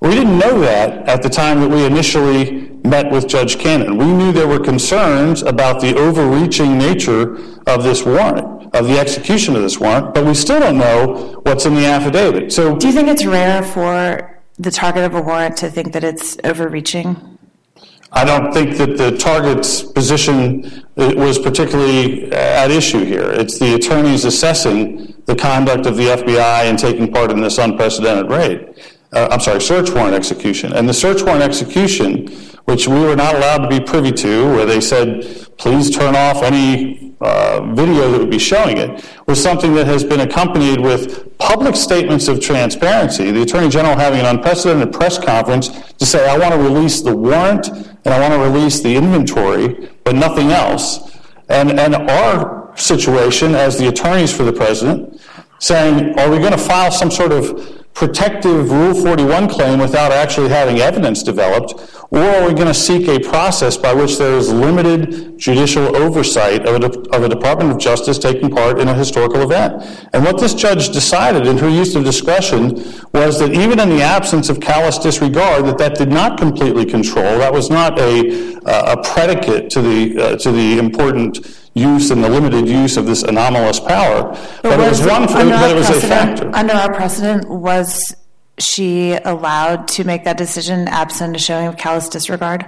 We 0.01 0.11
didn't 0.11 0.39
know 0.39 0.61
that 0.61 1.09
at 1.09 1.23
the 1.23 1.29
time 1.29 1.61
that 1.61 1.69
we 1.69 1.85
initially 1.85 2.68
met 2.89 3.11
with 3.11 3.29
Judge 3.29 3.59
Cannon. 3.59 3.97
We 3.97 4.07
knew 4.07 4.33
there 4.33 4.49
were 4.49 4.61
concerns 4.61 5.43
about 5.43 5.81
the 5.81 5.97
overreaching 5.97 6.79
nature 6.79 7.37
of 7.67 7.83
this 7.83 8.05
warrant, 8.05 8.75
of 8.75 8.89
the 8.89 8.99
execution 8.99 9.57
of 9.57 9.63
this 9.63 9.79
warrant, 9.79 10.15
but 10.15 10.25
we 10.25 10.35
still 10.35 10.61
don't 10.61 10.79
know 10.79 11.41
what's 11.45 11.67
in 11.67 11.75
the 11.75 11.87
affidavit. 11.87 12.53
So 12.53 12.77
Do 12.77 12.87
you 12.87 12.93
think 12.93 13.09
it's 13.09 13.25
rare 13.25 13.63
for 13.63 14.41
the 14.59 14.71
target 14.71 15.05
of 15.05 15.15
a 15.15 15.21
warrant 15.21 15.57
to 15.59 15.71
think 15.71 15.93
that 15.93 16.05
it's 16.05 16.37
overreaching? 16.45 17.39
I 18.11 18.25
don't 18.25 18.53
think 18.53 18.79
that 18.79 18.97
the 18.97 19.17
target's 19.19 19.83
position 19.83 20.85
uh, 20.97 21.13
was 21.17 21.39
particularly 21.39 22.33
at 22.33 22.71
issue 22.71 23.05
here. 23.05 23.31
It's 23.31 23.59
the 23.59 23.75
attorneys 23.75 24.25
assessing 24.25 25.15
the 25.27 25.37
conduct 25.37 25.85
of 25.85 25.97
the 25.97 26.05
FBI 26.05 26.63
and 26.65 26.79
taking 26.79 27.13
part 27.13 27.31
in 27.31 27.41
this 27.43 27.59
unprecedented 27.59 28.31
raid. 28.31 28.75
Uh, 29.13 29.29
I'm 29.31 29.41
sorry, 29.41 29.61
search 29.61 29.91
warrant 29.91 30.15
execution. 30.15 30.75
And 30.75 30.89
the 30.89 30.95
search 30.95 31.23
warrant 31.23 31.43
execution, 31.43 32.29
which 32.67 32.87
we 32.87 33.01
were 33.01 33.17
not 33.17 33.35
allowed 33.35 33.59
to 33.59 33.69
be 33.69 33.81
privy 33.81 34.13
to, 34.13 34.45
where 34.55 34.67
they 34.67 34.81
said, 34.81 35.49
please 35.57 35.91
turn 35.91 36.15
off 36.15 36.43
any 36.43 37.15
uh, 37.21 37.63
video 37.73 38.11
that 38.13 38.19
would 38.21 38.31
be 38.31 38.39
showing 38.39 38.77
it, 38.77 39.05
was 39.27 39.43
something 39.43 39.75
that 39.75 39.87
has 39.87 40.05
been 40.05 40.21
accompanied 40.21 40.81
with 40.81 41.37
public 41.39 41.75
statements 41.75 42.29
of 42.29 42.39
transparency. 42.39 43.31
The 43.31 43.43
Attorney 43.43 43.71
General 43.71 43.97
having 43.97 44.21
an 44.21 44.27
unprecedented 44.27 44.93
press 44.93 45.19
conference 45.19 45.69
to 45.95 46.05
say, 46.05 46.29
I 46.29 46.37
want 46.37 46.53
to 46.53 46.61
release 46.61 47.01
the 47.01 47.17
warrant 47.17 47.69
and 47.69 48.09
I 48.09 48.21
want 48.21 48.35
to 48.35 48.41
release 48.41 48.81
the 48.81 48.95
inventory, 48.95 49.89
but 50.05 50.15
nothing 50.15 50.51
else. 50.51 51.17
And, 51.49 51.81
and 51.81 51.95
our 51.95 52.77
situation 52.77 53.55
as 53.55 53.79
the 53.79 53.89
attorneys 53.89 54.35
for 54.35 54.45
the 54.45 54.53
president 54.53 55.21
saying, 55.61 56.17
are 56.19 56.31
we 56.31 56.39
going 56.39 56.53
to 56.53 56.59
file 56.59 56.93
some 56.93 57.11
sort 57.11 57.33
of 57.33 57.78
protective 57.99 58.71
Rule 58.71 58.95
41 58.95 59.49
claim 59.49 59.81
without 59.81 60.13
actually 60.13 60.49
having 60.49 60.79
evidence 60.79 61.21
developed, 61.25 61.73
or 62.11 62.21
are 62.21 62.47
we 62.47 62.55
going 62.55 62.69
to 62.69 62.73
seek 62.73 63.09
a 63.09 63.19
process 63.19 63.77
by 63.77 63.93
which 63.93 64.19
there 64.19 64.37
is 64.37 64.53
limited 64.53 65.37
judicial 65.37 65.97
oversight 65.97 66.65
of 66.65 66.81
a, 66.81 67.01
of 67.11 67.25
a 67.25 67.29
Department 67.29 67.73
of 67.73 67.79
Justice 67.79 68.17
taking 68.17 68.51
part 68.51 68.79
in 68.79 68.87
a 68.87 68.95
historical 68.95 69.43
event? 69.43 69.83
And 70.13 70.23
what 70.23 70.39
this 70.39 70.55
judge 70.55 70.91
decided 70.91 71.49
in 71.49 71.59
her 71.59 71.69
use 71.69 71.97
of 71.97 72.05
discretion 72.05 72.77
was 73.13 73.41
that 73.41 73.51
even 73.53 73.81
in 73.81 73.89
the 73.89 74.01
absence 74.01 74.49
of 74.49 74.61
callous 74.61 74.99
disregard, 74.99 75.65
that 75.65 75.79
that 75.79 75.97
did 75.97 76.11
not 76.11 76.39
completely 76.39 76.87
control. 76.87 77.39
That 77.39 77.53
was 77.53 77.69
not 77.69 77.99
a, 77.99 78.61
uh, 78.65 78.95
a 78.97 79.03
predicate 79.03 79.71
to 79.71 79.83
the, 79.83 80.23
uh, 80.23 80.37
to 80.37 80.53
the 80.53 80.79
important 80.79 81.68
use 81.79 82.11
and 82.11 82.23
the 82.23 82.29
limited 82.29 82.69
use 82.69 82.97
of 82.97 83.07
this 83.07 83.23
anomalous 83.23 83.81
power, 83.81 84.37
but, 84.63 84.79
it 84.81 84.89
was 84.89 85.01
one, 85.07 85.23
under 85.29 85.55
but 85.55 85.71
it 85.71 85.75
was 85.75 85.91
a 85.91 86.01
factor. 86.01 86.51
Under 86.55 86.75
our 86.75 86.93
precedent, 86.93 87.49
was 87.49 88.15
she 88.59 89.13
allowed 89.13 89.87
to 89.89 90.05
make 90.05 90.25
that 90.25 90.37
decision 90.37 90.89
absent 90.89 91.37
a 91.37 91.39
showing 91.39 91.67
of 91.67 91.77
callous 91.77 92.09
disregard? 92.09 92.67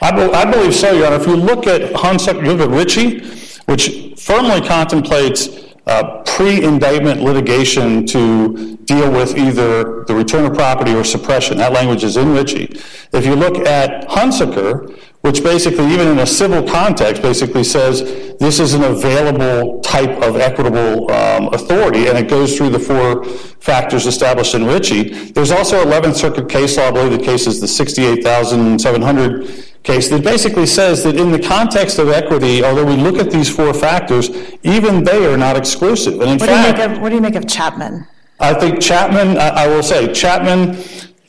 I, 0.00 0.12
be, 0.12 0.32
I 0.32 0.50
believe 0.50 0.74
so, 0.74 0.92
Your 0.92 1.06
Honor. 1.06 1.16
If 1.16 1.26
you 1.26 1.36
look 1.36 1.66
at 1.66 1.92
Hunsucker, 1.92 2.44
you 2.44 2.66
Richey, 2.68 3.20
which 3.66 4.14
firmly 4.20 4.60
contemplates 4.66 5.48
uh, 5.86 6.22
pre-indictment 6.22 7.22
litigation 7.22 8.06
to 8.06 8.76
deal 8.84 9.10
with 9.10 9.36
either 9.36 10.04
the 10.04 10.14
return 10.14 10.44
of 10.44 10.54
property 10.54 10.94
or 10.94 11.02
suppression. 11.02 11.58
That 11.58 11.72
language 11.72 12.04
is 12.04 12.16
in 12.16 12.32
Richey. 12.32 12.68
If 13.12 13.26
you 13.26 13.34
look 13.34 13.58
at 13.66 14.08
Hunsaker, 14.08 14.96
which 15.22 15.42
basically, 15.42 15.86
even 15.92 16.08
in 16.08 16.18
a 16.18 16.26
civil 16.26 16.62
context, 16.62 17.22
basically 17.22 17.62
says 17.62 18.02
this 18.38 18.58
is 18.58 18.74
an 18.74 18.82
available 18.82 19.80
type 19.80 20.10
of 20.20 20.36
equitable 20.36 21.10
um, 21.12 21.46
authority, 21.54 22.08
and 22.08 22.18
it 22.18 22.28
goes 22.28 22.56
through 22.56 22.70
the 22.70 22.78
four 22.78 23.24
factors 23.24 24.06
established 24.06 24.54
in 24.54 24.66
Richey. 24.66 25.10
There's 25.30 25.52
also 25.52 25.82
11th 25.84 26.16
Circuit 26.16 26.48
case 26.48 26.76
law, 26.76 26.88
I 26.88 26.90
believe 26.90 27.18
the 27.18 27.24
case 27.24 27.46
is 27.46 27.60
the 27.60 27.68
68,700 27.68 29.64
case, 29.84 30.08
that 30.08 30.24
basically 30.24 30.66
says 30.66 31.04
that 31.04 31.16
in 31.16 31.30
the 31.30 31.38
context 31.38 32.00
of 32.00 32.08
equity, 32.08 32.64
although 32.64 32.84
we 32.84 32.96
look 32.96 33.16
at 33.16 33.30
these 33.30 33.48
four 33.48 33.72
factors, 33.72 34.28
even 34.64 35.04
they 35.04 35.24
are 35.32 35.36
not 35.36 35.56
exclusive. 35.56 36.14
And 36.14 36.30
in 36.32 36.38
what 36.38 36.48
fact, 36.48 36.76
do 36.76 36.82
you 36.82 36.88
make 36.88 36.96
of, 36.96 37.02
what 37.02 37.08
do 37.10 37.14
you 37.14 37.20
make 37.20 37.36
of 37.36 37.46
Chapman? 37.46 38.08
I 38.40 38.54
think 38.54 38.80
Chapman, 38.80 39.38
I, 39.38 39.48
I 39.50 39.66
will 39.68 39.84
say, 39.84 40.12
Chapman 40.12 40.76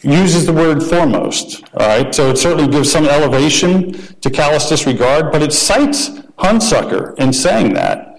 uses 0.03 0.45
the 0.45 0.53
word 0.53 0.83
foremost, 0.83 1.63
all 1.73 1.87
right? 1.87 2.13
So 2.13 2.29
it 2.29 2.37
certainly 2.37 2.67
gives 2.67 2.91
some 2.91 3.05
elevation 3.07 3.93
to 4.21 4.29
callous 4.29 4.67
disregard, 4.69 5.31
but 5.31 5.41
it 5.41 5.53
cites 5.53 6.09
Hunsucker 6.37 7.17
in 7.19 7.31
saying 7.33 7.73
that. 7.75 8.09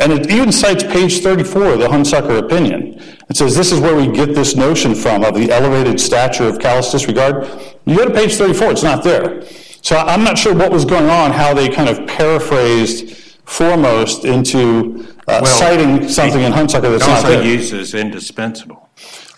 And 0.00 0.12
it 0.12 0.30
even 0.30 0.50
cites 0.50 0.82
page 0.82 1.20
34 1.20 1.74
of 1.74 1.78
the 1.78 1.88
Hunsucker 1.88 2.38
opinion. 2.38 3.00
It 3.28 3.36
says 3.36 3.54
this 3.54 3.70
is 3.70 3.80
where 3.80 3.94
we 3.94 4.06
get 4.08 4.34
this 4.34 4.56
notion 4.56 4.94
from 4.94 5.24
of 5.24 5.34
the 5.34 5.50
elevated 5.52 6.00
stature 6.00 6.44
of 6.48 6.58
callous 6.58 6.90
disregard. 6.90 7.46
You 7.84 7.96
go 7.96 8.04
to 8.06 8.10
page 8.14 8.34
34, 8.34 8.70
it's 8.72 8.82
not 8.82 9.04
there. 9.04 9.42
So 9.82 9.96
I'm 9.96 10.24
not 10.24 10.36
sure 10.38 10.54
what 10.54 10.70
was 10.72 10.84
going 10.84 11.08
on, 11.08 11.32
how 11.32 11.54
they 11.54 11.68
kind 11.68 11.88
of 11.88 12.06
paraphrased 12.06 13.16
foremost 13.44 14.24
into 14.24 15.06
uh, 15.26 15.40
Well, 15.42 15.46
citing 15.46 16.08
something 16.08 16.42
in 16.42 16.52
Hunsucker 16.52 16.90
that's 16.90 17.06
not 17.06 17.22
there. 17.24 17.42
uses 17.42 17.94
indispensable. 17.94 18.89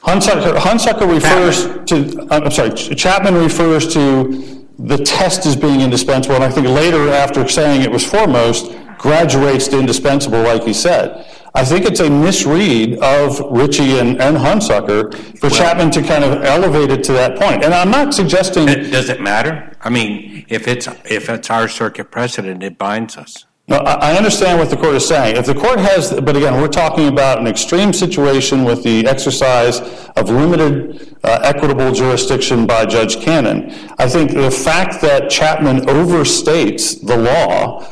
Hunsucker, 0.02 0.56
Hunsucker 0.56 1.10
refers 1.12 1.64
to, 1.86 2.26
I'm 2.30 2.50
sorry, 2.50 2.70
Chapman 2.72 3.34
refers 3.34 3.92
to 3.94 4.66
the 4.78 4.98
test 4.98 5.46
as 5.46 5.54
being 5.54 5.80
indispensable, 5.80 6.34
and 6.34 6.44
I 6.44 6.50
think 6.50 6.66
later, 6.66 7.08
after 7.10 7.46
saying 7.48 7.82
it 7.82 7.90
was 7.90 8.04
foremost, 8.04 8.72
graduates 8.98 9.68
to 9.68 9.78
indispensable, 9.78 10.42
like 10.42 10.64
he 10.64 10.72
said. 10.72 11.26
I 11.54 11.64
think 11.64 11.84
it's 11.84 12.00
a 12.00 12.08
misread 12.08 12.98
of 13.00 13.38
Richey 13.50 13.98
and, 13.98 14.20
and 14.20 14.36
Hunsucker 14.38 15.14
for 15.38 15.50
Chapman 15.50 15.90
to 15.92 16.02
kind 16.02 16.24
of 16.24 16.42
elevate 16.44 16.90
it 16.90 17.04
to 17.04 17.12
that 17.12 17.38
point. 17.38 17.62
And 17.62 17.74
I'm 17.74 17.90
not 17.90 18.14
suggesting. 18.14 18.68
It- 18.68 18.90
Does 18.90 19.08
it 19.10 19.20
matter? 19.20 19.76
I 19.82 19.90
mean, 19.90 20.46
if 20.48 20.66
it's, 20.66 20.88
if 21.04 21.28
it's 21.28 21.50
our 21.50 21.68
circuit 21.68 22.10
precedent, 22.10 22.62
it 22.62 22.78
binds 22.78 23.16
us. 23.16 23.44
No, 23.68 23.76
I 23.76 24.16
understand 24.16 24.58
what 24.58 24.70
the 24.70 24.76
court 24.76 24.96
is 24.96 25.06
saying. 25.06 25.36
If 25.36 25.46
the 25.46 25.54
court 25.54 25.78
has, 25.78 26.12
but 26.20 26.36
again, 26.36 26.60
we're 26.60 26.66
talking 26.66 27.06
about 27.06 27.38
an 27.38 27.46
extreme 27.46 27.92
situation 27.92 28.64
with 28.64 28.82
the 28.82 29.06
exercise 29.06 29.80
of 30.16 30.28
limited 30.28 31.16
uh, 31.22 31.38
equitable 31.44 31.92
jurisdiction 31.92 32.66
by 32.66 32.84
Judge 32.86 33.20
Cannon. 33.20 33.70
I 33.98 34.08
think 34.08 34.32
the 34.32 34.50
fact 34.50 35.00
that 35.02 35.30
Chapman 35.30 35.82
overstates 35.86 37.06
the 37.06 37.16
law, 37.16 37.86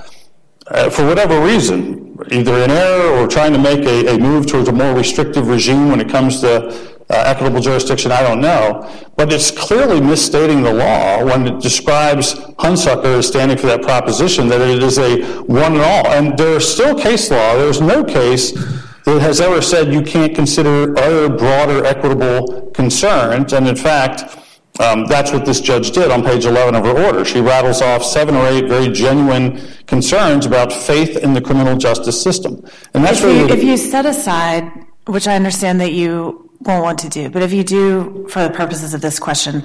uh, 0.66 0.90
for 0.90 1.06
whatever 1.06 1.40
reason, 1.40 2.18
either 2.32 2.64
in 2.64 2.70
error 2.72 3.16
or 3.18 3.28
trying 3.28 3.52
to 3.52 3.58
make 3.58 3.86
a, 3.86 4.16
a 4.16 4.18
move 4.18 4.48
towards 4.48 4.68
a 4.68 4.72
more 4.72 4.94
restrictive 4.94 5.46
regime 5.46 5.88
when 5.88 6.00
it 6.00 6.08
comes 6.08 6.40
to 6.40 6.98
uh, 7.10 7.24
equitable 7.26 7.60
jurisdiction, 7.60 8.12
I 8.12 8.22
don't 8.22 8.40
know. 8.40 8.88
But 9.16 9.32
it's 9.32 9.50
clearly 9.50 10.00
misstating 10.00 10.62
the 10.62 10.72
law 10.72 11.24
when 11.24 11.46
it 11.46 11.60
describes 11.60 12.34
Hunsucker 12.34 13.18
as 13.18 13.26
standing 13.26 13.58
for 13.58 13.66
that 13.66 13.82
proposition 13.82 14.48
that 14.48 14.60
it 14.60 14.82
is 14.82 14.98
a 14.98 15.22
one 15.42 15.74
and 15.74 15.82
all. 15.82 16.06
And 16.08 16.38
there's 16.38 16.72
still 16.72 16.98
case 16.98 17.30
law. 17.30 17.56
There's 17.56 17.80
no 17.80 18.04
case 18.04 18.52
that 19.04 19.20
has 19.20 19.40
ever 19.40 19.60
said 19.60 19.92
you 19.92 20.02
can't 20.02 20.34
consider 20.34 20.96
other 20.98 21.28
broader 21.28 21.84
equitable 21.84 22.70
concerns. 22.70 23.52
And 23.52 23.66
in 23.66 23.76
fact, 23.76 24.36
um, 24.78 25.06
that's 25.06 25.32
what 25.32 25.44
this 25.44 25.60
judge 25.60 25.90
did 25.90 26.10
on 26.10 26.22
page 26.22 26.44
11 26.44 26.74
of 26.74 26.84
her 26.84 27.06
order. 27.06 27.24
She 27.24 27.40
rattles 27.40 27.82
off 27.82 28.04
seven 28.04 28.34
or 28.34 28.46
eight 28.46 28.66
very 28.66 28.88
genuine 28.88 29.60
concerns 29.86 30.46
about 30.46 30.72
faith 30.72 31.16
in 31.16 31.34
the 31.34 31.40
criminal 31.40 31.76
justice 31.76 32.22
system. 32.22 32.64
And 32.94 33.04
that's 33.04 33.22
If 33.22 33.50
you, 33.50 33.56
if 33.56 33.64
you 33.64 33.76
set 33.76 34.06
aside, 34.06 34.70
which 35.06 35.26
I 35.26 35.34
understand 35.34 35.80
that 35.80 35.92
you 35.92 36.49
won't 36.60 36.82
want 36.82 36.98
to 37.00 37.08
do, 37.08 37.30
but 37.30 37.42
if 37.42 37.52
you 37.52 37.64
do, 37.64 38.26
for 38.28 38.42
the 38.42 38.50
purposes 38.50 38.92
of 38.92 39.00
this 39.00 39.18
question, 39.18 39.64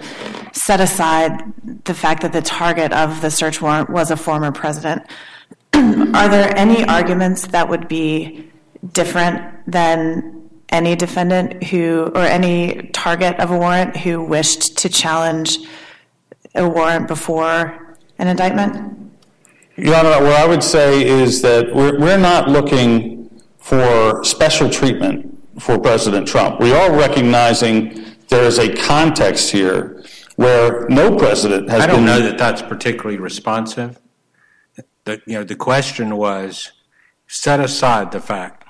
set 0.54 0.80
aside 0.80 1.54
the 1.84 1.94
fact 1.94 2.22
that 2.22 2.32
the 2.32 2.42
target 2.42 2.94
of 2.94 3.22
the 3.22 3.30
search 3.30 3.62
warrant 3.62 3.90
was 3.90 4.12
a 4.12 4.18
former 4.18 4.52
president, 4.52 5.04
are 5.74 6.30
there 6.30 6.56
any 6.58 6.86
arguments 6.86 7.48
that 7.48 7.68
would 7.68 7.88
be 7.88 8.50
different 8.94 9.42
than 9.70 10.50
any 10.70 10.96
defendant 10.96 11.64
who, 11.66 12.12
or 12.16 12.22
any 12.22 12.90
target 12.94 13.40
of 13.40 13.52
a 13.52 13.58
warrant 13.58 13.98
who 13.98 14.24
wished 14.24 14.78
to 14.78 14.90
challenge 14.90 15.60
a 16.56 16.68
warrant 16.68 17.08
before 17.08 17.98
an 18.20 18.28
indictment? 18.28 19.12
Your 19.76 19.96
Honor, 19.96 20.24
what 20.24 20.40
I 20.40 20.48
would 20.48 20.64
say 20.64 21.06
is 21.06 21.42
that 21.42 21.76
we're, 21.76 22.00
we're 22.00 22.18
not 22.18 22.48
looking 22.48 23.30
for 23.58 24.24
special 24.24 24.70
treatment 24.70 25.35
for 25.60 25.80
President 25.80 26.28
Trump. 26.28 26.60
We 26.60 26.74
are 26.74 26.92
recognizing 26.92 28.06
there 28.28 28.44
is 28.44 28.60
a 28.60 28.74
context 28.76 29.52
here 29.52 30.04
where 30.36 30.88
no 30.90 31.16
president 31.16 31.70
has 31.70 31.82
been. 31.82 31.90
I 31.90 31.94
don't 31.94 32.06
been. 32.06 32.06
know 32.06 32.22
that 32.22 32.38
that's 32.38 32.62
particularly 32.62 33.18
responsive. 33.18 34.00
The, 35.06 35.22
you 35.26 35.34
know, 35.36 35.44
the 35.44 35.56
question 35.56 36.18
was, 36.18 36.72
set 37.28 37.60
aside 37.60 38.12
the 38.12 38.20
fact 38.20 38.66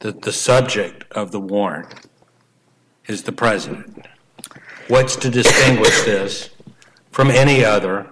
that 0.00 0.22
the 0.22 0.32
subject 0.32 1.04
of 1.12 1.30
the 1.30 1.40
warrant 1.40 2.06
is 3.06 3.22
the 3.22 3.32
president. 3.32 4.06
What's 4.88 5.16
to 5.16 5.30
distinguish 5.30 6.02
this 6.02 6.50
from 7.10 7.30
any 7.30 7.64
other 7.64 8.10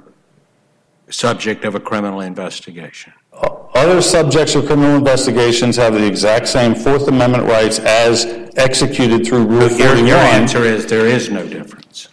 subject 1.11 1.65
of 1.65 1.75
a 1.75 1.81
criminal 1.81 2.21
investigation? 2.21 3.13
Other 3.83 4.01
subjects 4.03 4.55
of 4.55 4.67
criminal 4.67 4.97
investigations 4.97 5.77
have 5.77 5.95
the 5.95 6.07
exact 6.07 6.47
same 6.47 6.75
Fourth 6.75 7.09
Amendment 7.09 7.45
rights 7.45 7.79
as 7.81 8.27
executed 8.57 9.27
through 9.27 9.45
Rule 9.45 9.63
Your, 9.63 9.89
41. 9.89 10.07
your 10.07 10.17
answer 10.19 10.63
is 10.63 10.87
there 10.87 11.07
is 11.07 11.31
no 11.31 11.47
difference. 11.49 12.09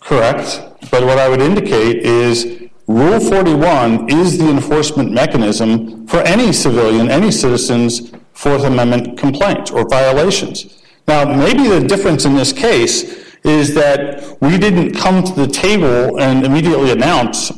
Correct. 0.00 0.62
But 0.90 1.04
what 1.04 1.18
I 1.18 1.28
would 1.28 1.40
indicate 1.40 1.98
is 1.98 2.68
Rule 2.86 3.18
41 3.18 4.10
is 4.10 4.38
the 4.38 4.48
enforcement 4.48 5.10
mechanism 5.12 6.06
for 6.06 6.18
any 6.18 6.52
civilian, 6.52 7.10
any 7.10 7.30
citizen's 7.30 8.12
Fourth 8.32 8.64
Amendment 8.64 9.18
complaint 9.18 9.72
or 9.72 9.88
violations. 9.88 10.82
Now, 11.08 11.24
maybe 11.24 11.68
the 11.68 11.80
difference 11.86 12.24
in 12.24 12.34
this 12.34 12.52
case 12.52 13.26
is 13.44 13.74
that 13.74 14.36
we 14.40 14.58
didn't 14.58 14.94
come 14.94 15.24
to 15.24 15.32
the 15.32 15.46
table 15.46 16.20
and 16.20 16.44
immediately 16.44 16.90
announce 16.90 17.50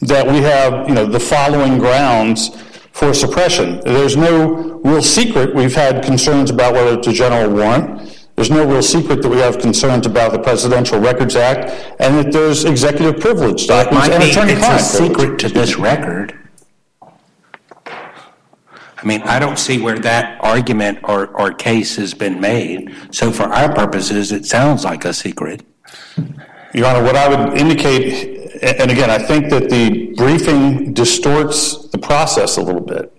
that 0.00 0.26
we 0.26 0.38
have, 0.38 0.88
you 0.88 0.94
know, 0.94 1.06
the 1.06 1.20
following 1.20 1.78
grounds 1.78 2.50
for 2.92 3.14
suppression. 3.14 3.80
There's 3.84 4.16
no 4.16 4.80
real 4.84 5.02
secret. 5.02 5.54
We've 5.54 5.74
had 5.74 6.04
concerns 6.04 6.50
about 6.50 6.74
whether 6.74 6.98
it's 6.98 7.06
a 7.06 7.12
general 7.12 7.50
warrant. 7.52 8.26
There's 8.36 8.50
no 8.50 8.64
real 8.64 8.82
secret 8.82 9.22
that 9.22 9.28
we 9.28 9.38
have 9.38 9.58
concerns 9.58 10.06
about 10.06 10.30
the 10.30 10.38
Presidential 10.38 11.00
Records 11.00 11.34
Act 11.34 11.70
and 12.00 12.16
that 12.18 12.32
there's 12.32 12.64
executive 12.64 13.20
privilege 13.20 13.66
documents 13.66 14.08
might 14.08 14.14
and 14.14 14.24
attorney-client 14.24 14.80
it's 14.80 14.94
a 14.94 14.96
secret 14.96 15.38
to 15.40 15.48
this 15.48 15.76
record. 15.76 16.38
I 19.00 19.04
mean, 19.04 19.22
I 19.22 19.38
don't 19.38 19.58
see 19.58 19.80
where 19.80 19.98
that 20.00 20.42
argument 20.42 21.00
or, 21.04 21.28
or 21.28 21.52
case 21.52 21.96
has 21.96 22.14
been 22.14 22.40
made. 22.40 22.94
So 23.10 23.30
for 23.30 23.44
our 23.44 23.72
purposes, 23.72 24.32
it 24.32 24.44
sounds 24.44 24.84
like 24.84 25.04
a 25.04 25.12
secret. 25.12 25.64
Your 26.74 26.86
Honor, 26.86 27.02
what 27.02 27.16
I 27.16 27.28
would 27.28 27.58
indicate, 27.58 28.37
and 28.62 28.90
again, 28.90 29.10
I 29.10 29.18
think 29.18 29.50
that 29.50 29.68
the 29.70 30.14
briefing 30.16 30.92
distorts 30.92 31.88
the 31.88 31.98
process 31.98 32.56
a 32.56 32.62
little 32.62 32.80
bit. 32.80 33.12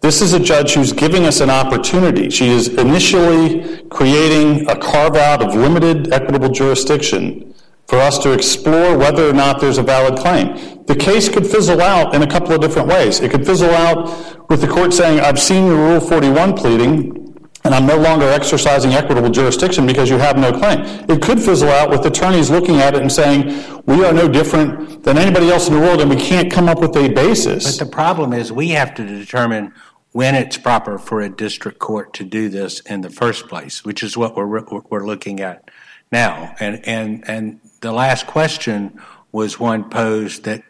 This 0.00 0.20
is 0.20 0.34
a 0.34 0.40
judge 0.40 0.74
who's 0.74 0.92
giving 0.92 1.24
us 1.24 1.40
an 1.40 1.48
opportunity. 1.48 2.28
She 2.28 2.48
is 2.48 2.68
initially 2.68 3.82
creating 3.88 4.68
a 4.68 4.76
carve-out 4.76 5.42
of 5.42 5.54
limited 5.54 6.12
equitable 6.12 6.50
jurisdiction 6.50 7.54
for 7.86 7.96
us 7.98 8.18
to 8.18 8.32
explore 8.32 8.98
whether 8.98 9.28
or 9.28 9.32
not 9.32 9.60
there's 9.60 9.78
a 9.78 9.82
valid 9.82 10.18
claim. 10.18 10.84
The 10.86 10.94
case 10.94 11.28
could 11.28 11.46
fizzle 11.46 11.80
out 11.80 12.14
in 12.14 12.22
a 12.22 12.26
couple 12.26 12.52
of 12.52 12.60
different 12.60 12.88
ways. 12.88 13.20
It 13.20 13.30
could 13.30 13.46
fizzle 13.46 13.70
out 13.70 14.50
with 14.50 14.60
the 14.60 14.68
court 14.68 14.92
saying, 14.92 15.20
I've 15.20 15.40
seen 15.40 15.66
your 15.66 15.76
Rule 15.76 16.00
41 16.00 16.54
pleading, 16.54 17.23
and 17.64 17.74
I'm 17.74 17.86
no 17.86 17.96
longer 17.96 18.28
exercising 18.28 18.92
equitable 18.92 19.30
jurisdiction 19.30 19.86
because 19.86 20.10
you 20.10 20.18
have 20.18 20.36
no 20.36 20.52
claim. 20.52 20.80
It 21.08 21.22
could 21.22 21.40
fizzle 21.40 21.70
out 21.70 21.88
with 21.88 22.04
attorneys 22.04 22.50
looking 22.50 22.76
at 22.76 22.94
it 22.94 23.00
and 23.00 23.10
saying, 23.10 23.82
we 23.86 24.04
are 24.04 24.12
no 24.12 24.28
different 24.28 25.02
than 25.02 25.16
anybody 25.16 25.50
else 25.50 25.66
in 25.68 25.74
the 25.74 25.80
world, 25.80 26.02
and 26.02 26.10
we 26.10 26.16
can't 26.16 26.52
come 26.52 26.68
up 26.68 26.78
with 26.78 26.94
a 26.96 27.08
basis. 27.08 27.64
But 27.64 27.86
the 27.86 27.90
problem 27.90 28.34
is 28.34 28.52
we 28.52 28.68
have 28.70 28.94
to 28.96 29.06
determine 29.06 29.72
when 30.12 30.34
it's 30.34 30.58
proper 30.58 30.98
for 30.98 31.22
a 31.22 31.30
district 31.30 31.78
court 31.78 32.12
to 32.14 32.24
do 32.24 32.50
this 32.50 32.80
in 32.80 33.00
the 33.00 33.10
first 33.10 33.48
place, 33.48 33.82
which 33.82 34.02
is 34.02 34.14
what 34.14 34.36
we're, 34.36 34.62
we're 34.90 35.06
looking 35.06 35.40
at 35.40 35.70
now. 36.12 36.54
And, 36.60 36.86
and, 36.86 37.28
and 37.28 37.60
the 37.80 37.92
last 37.92 38.26
question 38.26 39.00
was 39.32 39.58
one 39.58 39.88
posed 39.88 40.44
that 40.44 40.62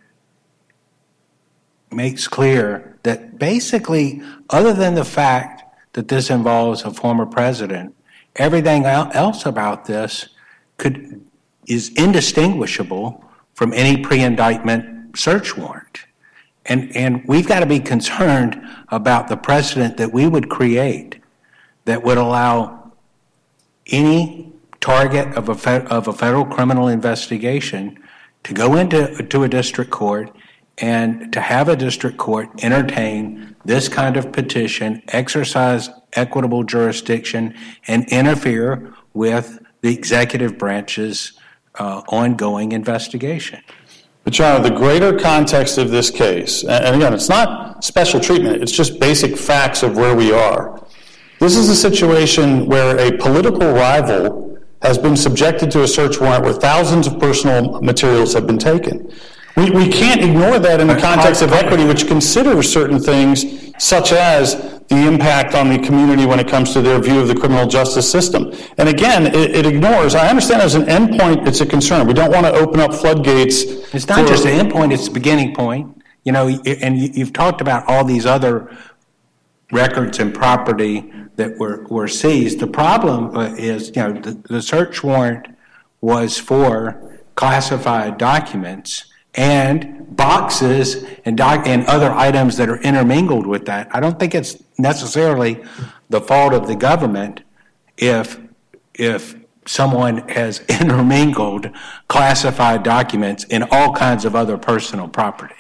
makes 1.91 2.29
clear 2.29 2.97
that 3.03 3.39
basically, 3.39 4.23
other 4.49 4.73
than 4.73 4.95
the 4.95 5.05
fact 5.05 5.64
that 5.95 6.09
this 6.09 6.31
involves 6.31 6.83
a 6.83 6.93
former 6.93 7.25
president, 7.25 7.95
everything 8.37 8.85
else 8.85 9.47
about 9.47 9.87
this 9.87 10.29
could 10.77 11.25
is 11.67 11.89
indistinguishable 11.97 13.25
from 13.55 13.73
any 13.73 13.97
pre-indictment 14.03 15.17
search 15.17 15.57
warrant. 15.57 16.05
And, 16.67 16.95
and 16.95 17.25
we've 17.27 17.47
got 17.47 17.61
to 17.61 17.67
be 17.67 17.81
concerned 17.81 18.61
about 18.89 19.29
the 19.29 19.37
precedent 19.37 19.97
that 19.97 20.13
we 20.13 20.27
would 20.27 20.51
create 20.51 21.21
that 21.85 22.03
would 22.03 22.19
allow 22.19 22.93
any 23.87 24.53
target 24.81 25.35
of 25.37 25.49
a, 25.49 25.85
of 25.85 26.09
a 26.09 26.13
federal 26.13 26.45
criminal 26.45 26.89
investigation 26.89 27.99
to 28.43 28.53
go 28.53 28.77
into 28.77 29.23
to 29.23 29.43
a 29.43 29.49
district 29.49 29.91
court 29.91 30.35
and 30.79 31.33
to 31.33 31.41
have 31.41 31.69
a 31.69 31.77
district 31.77 32.17
court 32.17 32.49
entertain 32.63 33.55
this 33.65 33.89
kind 33.89 34.17
of 34.17 34.33
petition, 34.33 35.03
exercise 35.09 35.89
equitable 36.15 36.65
jurisdiction, 36.65 37.55
and 37.87 38.09
interfere 38.09 38.93
with 39.13 39.61
the 39.81 39.93
executive 39.93 40.59
branch's 40.59 41.39
uh, 41.79 42.03
ongoing 42.09 42.73
investigation. 42.73 43.61
But, 44.25 44.41
Honor, 44.41 44.69
the 44.69 44.75
greater 44.75 45.19
context 45.19 45.77
of 45.77 45.91
this 45.91 46.11
case, 46.11 46.65
and 46.65 46.97
again, 46.97 47.13
it's 47.13 47.29
not 47.29 47.85
special 47.85 48.21
treatment, 48.21 48.63
it's 48.63 48.73
just 48.73 48.99
basic 48.99 49.37
facts 49.37 49.83
of 49.83 49.97
where 49.97 50.17
we 50.17 50.33
are. 50.33 50.83
This 51.41 51.57
is 51.57 51.69
a 51.69 51.77
situation 51.77 52.67
where 52.67 52.97
a 52.99 53.19
political 53.19 53.73
rival 53.73 54.59
has 54.81 54.97
been 54.97 55.17
subjected 55.17 55.71
to 55.73 55.83
a 55.83 55.89
search 55.89 56.21
warrant 56.21 56.45
where 56.45 56.55
thousands 56.55 57.07
of 57.07 57.19
personal 57.19 57.81
materials 57.83 58.33
have 58.33 58.47
been 58.47 58.59
taken. 58.59 59.13
We, 59.57 59.71
we 59.71 59.89
can't 59.89 60.21
ignore 60.23 60.59
that 60.59 60.81
in 60.81 60.89
the 60.89 60.97
context 60.97 61.41
of 61.43 61.53
equity, 61.53 61.85
which 61.85 62.07
considers 62.09 62.73
certain 62.73 62.99
things 62.99 63.45
such 63.79 64.13
as 64.13 64.55
the 64.89 64.97
impact 65.07 65.55
on 65.55 65.69
the 65.69 65.79
community 65.79 66.27
when 66.27 66.39
it 66.41 66.49
comes 66.49 66.73
to 66.73 66.83
their 66.83 66.99
view 67.01 67.21
of 67.21 67.29
the 67.29 67.35
criminal 67.35 67.67
justice 67.67 68.11
system. 68.11 68.53
And 68.79 68.89
again, 68.89 69.27
it, 69.29 69.35
it 69.55 69.67
ignores, 69.67 70.15
I 70.15 70.29
understand 70.29 70.61
as 70.61 70.75
an 70.75 70.85
endpoint, 70.87 71.47
it's 71.47 71.61
a 71.61 71.67
concern. 71.67 72.07
We 72.07 72.15
don't 72.15 72.31
want 72.33 72.47
to 72.47 72.53
open 72.53 72.81
up 72.81 72.93
floodgates. 72.95 73.63
It's 73.95 74.09
not 74.09 74.21
for- 74.21 74.27
just 74.27 74.45
an 74.45 74.53
end 74.53 74.73
point, 74.73 74.93
it's 74.93 75.07
a 75.09 75.11
beginning 75.11 75.55
point. 75.55 76.03
You 76.25 76.33
know, 76.33 76.49
and 76.49 76.99
you- 76.99 77.11
you've 77.15 77.33
talked 77.33 77.61
about 77.61 77.85
all 77.89 78.05
these 78.05 78.27
other 78.27 78.77
records 79.73 80.19
and 80.19 80.35
property 80.35 81.11
that 81.37 81.59
were, 81.59 81.85
were 81.89 82.09
seized. 82.09 82.61
The 82.61 82.67
problem 82.67 83.37
uh, 83.37 83.55
is, 83.57 83.89
you 83.89 84.03
know, 84.03 84.13
the, 84.13 84.33
the 84.49 84.63
search 84.63 85.03
warrant 85.03 85.47
was 86.01 86.39
for 86.39 87.21
classified 87.35 88.19
documents 88.19 89.07
and 89.35 90.17
boxes 90.17 91.05
and 91.25 91.37
doc, 91.37 91.67
and 91.67 91.85
other 91.87 92.13
items 92.13 92.57
that 92.57 92.69
are 92.69 92.81
intermingled 92.83 93.47
with 93.47 93.67
that. 93.67 93.89
I 93.95 94.01
don't 94.01 94.19
think 94.19 94.35
it's 94.35 94.63
necessarily 94.79 95.63
the 96.09 96.21
fault 96.21 96.53
of 96.53 96.67
the 96.67 96.77
government 96.77 97.43
if 97.97 98.41
if 98.95 99.37
someone 99.67 100.29
has 100.29 100.61
intermingled 100.69 101.71
classified 102.09 102.83
documents 102.83 103.45
in 103.45 103.63
all 103.71 103.93
kinds 103.93 104.25
of 104.25 104.37
other 104.37 104.57
personal 104.59 105.09
property. 105.09 105.55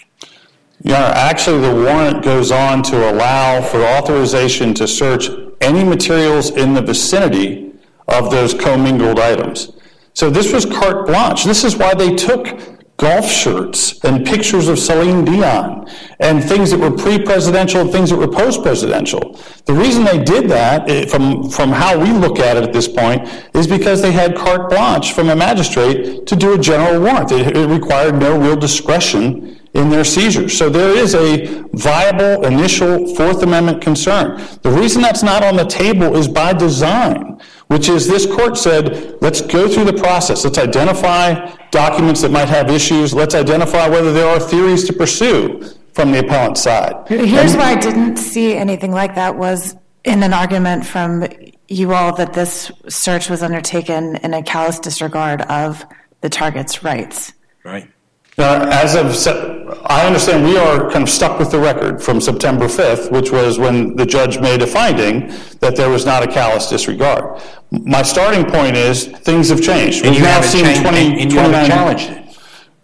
Honor, 0.87 1.15
actually, 1.15 1.61
the 1.61 1.75
warrant 1.75 2.23
goes 2.23 2.53
on 2.53 2.83
to 2.85 3.11
allow 3.11 3.63
for 3.63 3.83
authorization 3.83 4.75
to 4.75 4.87
search 4.87 5.31
any 5.61 5.83
materials 5.83 6.51
in 6.51 6.75
the 6.75 6.83
vicinity 6.83 7.73
of 8.09 8.31
those 8.31 8.53
commingled 8.53 9.19
items. 9.19 9.73
So 10.13 10.29
this 10.29 10.53
was 10.53 10.67
carte 10.67 11.07
blanche. 11.07 11.45
This 11.45 11.65
is 11.65 11.77
why 11.77 11.95
they 11.95 12.15
took 12.15 12.61
golf 12.97 13.29
shirts 13.29 14.05
and 14.05 14.25
pictures 14.25 14.69
of 14.69 14.79
Celine 14.79 15.25
Dion 15.25 15.89
and 16.21 16.43
things 16.43 16.71
that 16.71 16.79
were 16.79 16.91
pre-presidential 16.91 17.81
and 17.81 17.91
things 17.91 18.11
that 18.11 18.17
were 18.17 18.29
post-presidential. 18.29 19.39
The 19.65 19.73
reason 19.73 20.05
they 20.05 20.23
did 20.23 20.49
that, 20.51 20.89
eh, 20.89 21.07
from, 21.07 21.51
from 21.51 21.71
how 21.71 21.99
we 21.99 22.13
look 22.13 22.39
at 22.39 22.57
it 22.57 22.63
at 22.63 22.73
this 22.73 22.87
point, 22.87 23.29
is 23.55 23.67
because 23.67 24.01
they 24.01 24.13
had 24.13 24.37
carte 24.37 24.71
blanche 24.71 25.13
from 25.13 25.29
a 25.29 25.37
magistrate 25.37 26.27
to 26.27 26.37
do 26.37 26.55
a 26.55 26.59
general 26.59 27.01
warrant. 27.01 27.33
It, 27.33 27.57
it 27.57 27.67
required 27.69 28.21
no 28.21 28.39
real 28.39 28.57
discretion 28.57 29.61
in 29.75 29.91
their 29.91 30.05
seizures. 30.05 30.57
So 30.57 30.71
there 30.71 30.97
is 30.97 31.15
a 31.17 31.65
viable 31.73 32.45
initial 32.45 33.15
Fourth 33.17 33.43
Amendment 33.43 33.83
concern. 33.83 34.41
The 34.63 34.71
reason 34.71 35.03
that's 35.03 35.25
not 35.25 35.43
on 35.43 35.57
the 35.57 35.65
table 35.65 36.17
is 36.17 36.29
by 36.29 36.53
design, 36.53 37.41
which 37.68 37.88
is 37.88 38.07
this 38.07 38.27
court 38.27 38.57
said, 38.57 39.20
let's 39.22 39.40
go 39.40 39.68
through 39.68 39.85
the 39.85 39.92
process. 39.92 40.44
Let's 40.44 40.59
identify 40.59 41.55
documents 41.70 42.20
that 42.22 42.31
might 42.31 42.48
have 42.48 42.70
issues. 42.70 43.14
Let's 43.14 43.35
identify 43.35 43.88
whether 43.88 44.12
there 44.12 44.29
are 44.29 44.38
theories 44.38 44.85
to 44.85 44.92
pursue 44.92 45.62
from 45.92 46.12
the 46.12 46.18
appellant's 46.18 46.62
side. 46.62 47.09
Here's 47.09 47.57
why 47.57 47.72
I 47.72 47.77
didn't 47.77 48.16
see 48.16 48.55
anything 48.55 48.92
like 48.92 49.14
that 49.14 49.37
was 49.37 49.77
in 50.05 50.22
an 50.22 50.33
argument 50.33 50.85
from 50.85 51.27
you 51.68 51.94
all 51.94 52.14
that 52.16 52.35
this 52.35 52.70
search 52.88 53.31
was 53.31 53.42
undertaken 53.42 54.16
in 54.16 54.35
a 54.35 54.42
callous 54.42 54.79
disregard 54.79 55.40
of 55.42 55.85
the 56.20 56.29
target's 56.29 56.83
rights. 56.83 57.33
Right. 57.64 57.90
Now, 58.37 58.64
as 58.68 58.97
of, 58.97 59.14
I 59.87 60.05
understand 60.07 60.44
we 60.44 60.57
are 60.57 60.90
kind 60.90 61.05
of 61.05 61.09
stuck 61.09 61.38
with 61.38 61.53
the 61.53 61.59
record 61.59 62.03
from 62.03 62.20
September 62.20 62.66
5th, 62.66 63.12
which 63.12 63.31
was 63.31 63.59
when 63.59 63.94
the 63.94 64.05
judge 64.05 64.40
made 64.40 64.61
a 64.62 64.66
finding 64.66 65.29
that 65.61 65.77
there 65.77 65.88
was 65.88 66.05
not 66.05 66.23
a 66.23 66.27
callous 66.27 66.68
disregard. 66.68 67.40
My 67.70 68.03
starting 68.03 68.44
point 68.44 68.77
is, 68.77 69.07
things 69.07 69.49
have 69.51 69.62
changed. 69.62 70.05
And 70.05 70.11
We've 70.11 70.20
you 70.20 70.25
now 70.25 70.35
haven't 70.35 70.51
seen 70.51 70.64
changed, 70.64 70.83
20 70.83 70.99
and 70.99 71.20
and 71.20 71.33
you 71.33 71.38
haven't 71.38 71.66
29 71.66 71.68
challenged 71.68 72.11
it. 72.11 72.24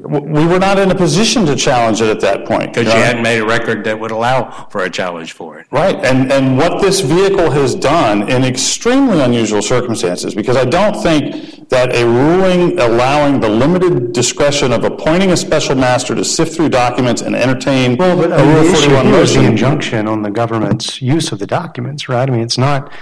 W- 0.02 0.24
We 0.32 0.46
were 0.46 0.58
not 0.58 0.78
in 0.78 0.90
a 0.90 0.94
position 0.94 1.44
to 1.46 1.54
challenge 1.56 2.00
it 2.00 2.08
at 2.08 2.20
that 2.20 2.44
point. 2.46 2.72
Because 2.74 2.86
you 2.86 2.92
Honor. 2.92 3.04
hadn't 3.04 3.22
made 3.22 3.38
a 3.40 3.46
record 3.46 3.84
that 3.84 3.98
would 3.98 4.10
allow 4.10 4.66
for 4.70 4.82
a 4.84 4.90
challenge 4.90 5.32
for 5.32 5.58
it. 5.58 5.66
Right, 5.70 5.96
and, 5.96 6.32
and 6.32 6.56
what 6.56 6.80
this 6.80 7.00
vehicle 7.00 7.50
has 7.50 7.74
done 7.74 8.28
in 8.30 8.44
extremely 8.44 9.20
unusual 9.20 9.62
circumstances, 9.62 10.34
because 10.34 10.56
I 10.56 10.64
don't 10.64 10.94
think 11.02 11.68
that 11.68 11.94
a 11.94 12.04
ruling 12.04 12.78
allowing 12.80 13.40
the 13.40 13.48
limited 13.48 14.12
discretion 14.12 14.72
of 14.72 14.84
appointing 14.84 15.30
a 15.32 15.36
special 15.36 15.74
master 15.76 16.14
to 16.14 16.24
sift 16.24 16.54
through 16.56 16.70
documents 16.70 17.22
and 17.22 17.36
entertain 17.36 17.96
Well, 17.96 18.16
but 18.16 18.32
a 18.32 18.36
I 18.36 18.42
mean, 18.44 18.54
Rule 18.54 18.64
the 18.64 18.72
41 18.78 19.06
here 19.06 19.14
is 19.16 19.34
the 19.34 19.44
injunction 19.44 20.08
on 20.08 20.22
the 20.22 20.30
government's 20.30 21.00
use 21.00 21.30
of 21.32 21.38
the 21.38 21.46
documents, 21.46 22.08
right? 22.08 22.28
I 22.28 22.32
mean, 22.32 22.40
it's 22.42 22.58
not, 22.58 22.92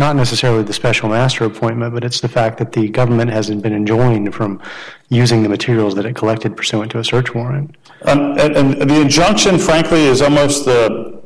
not 0.00 0.16
necessarily 0.16 0.62
the 0.62 0.72
special 0.72 1.10
master 1.10 1.44
appointment, 1.44 1.92
but 1.94 2.02
it's 2.02 2.20
the 2.20 2.28
fact 2.28 2.56
that 2.58 2.72
the 2.72 2.88
government 2.88 3.30
hasn't 3.30 3.62
been 3.62 3.74
enjoined 3.74 4.34
from 4.34 4.60
using 5.10 5.42
the 5.42 5.48
materials 5.48 5.94
that 5.94 6.06
it 6.06 6.16
collected 6.16 6.56
pursuant 6.56 6.90
to 6.90 6.98
a 6.98 7.04
search 7.04 7.34
warrant. 7.34 7.76
Um, 8.06 8.38
And, 8.38 8.56
and 8.56 8.90
the 8.90 9.00
injunction, 9.00 9.58
frankly, 9.58 10.02
is 10.06 10.22
almost 10.22 10.64
the 10.64 11.20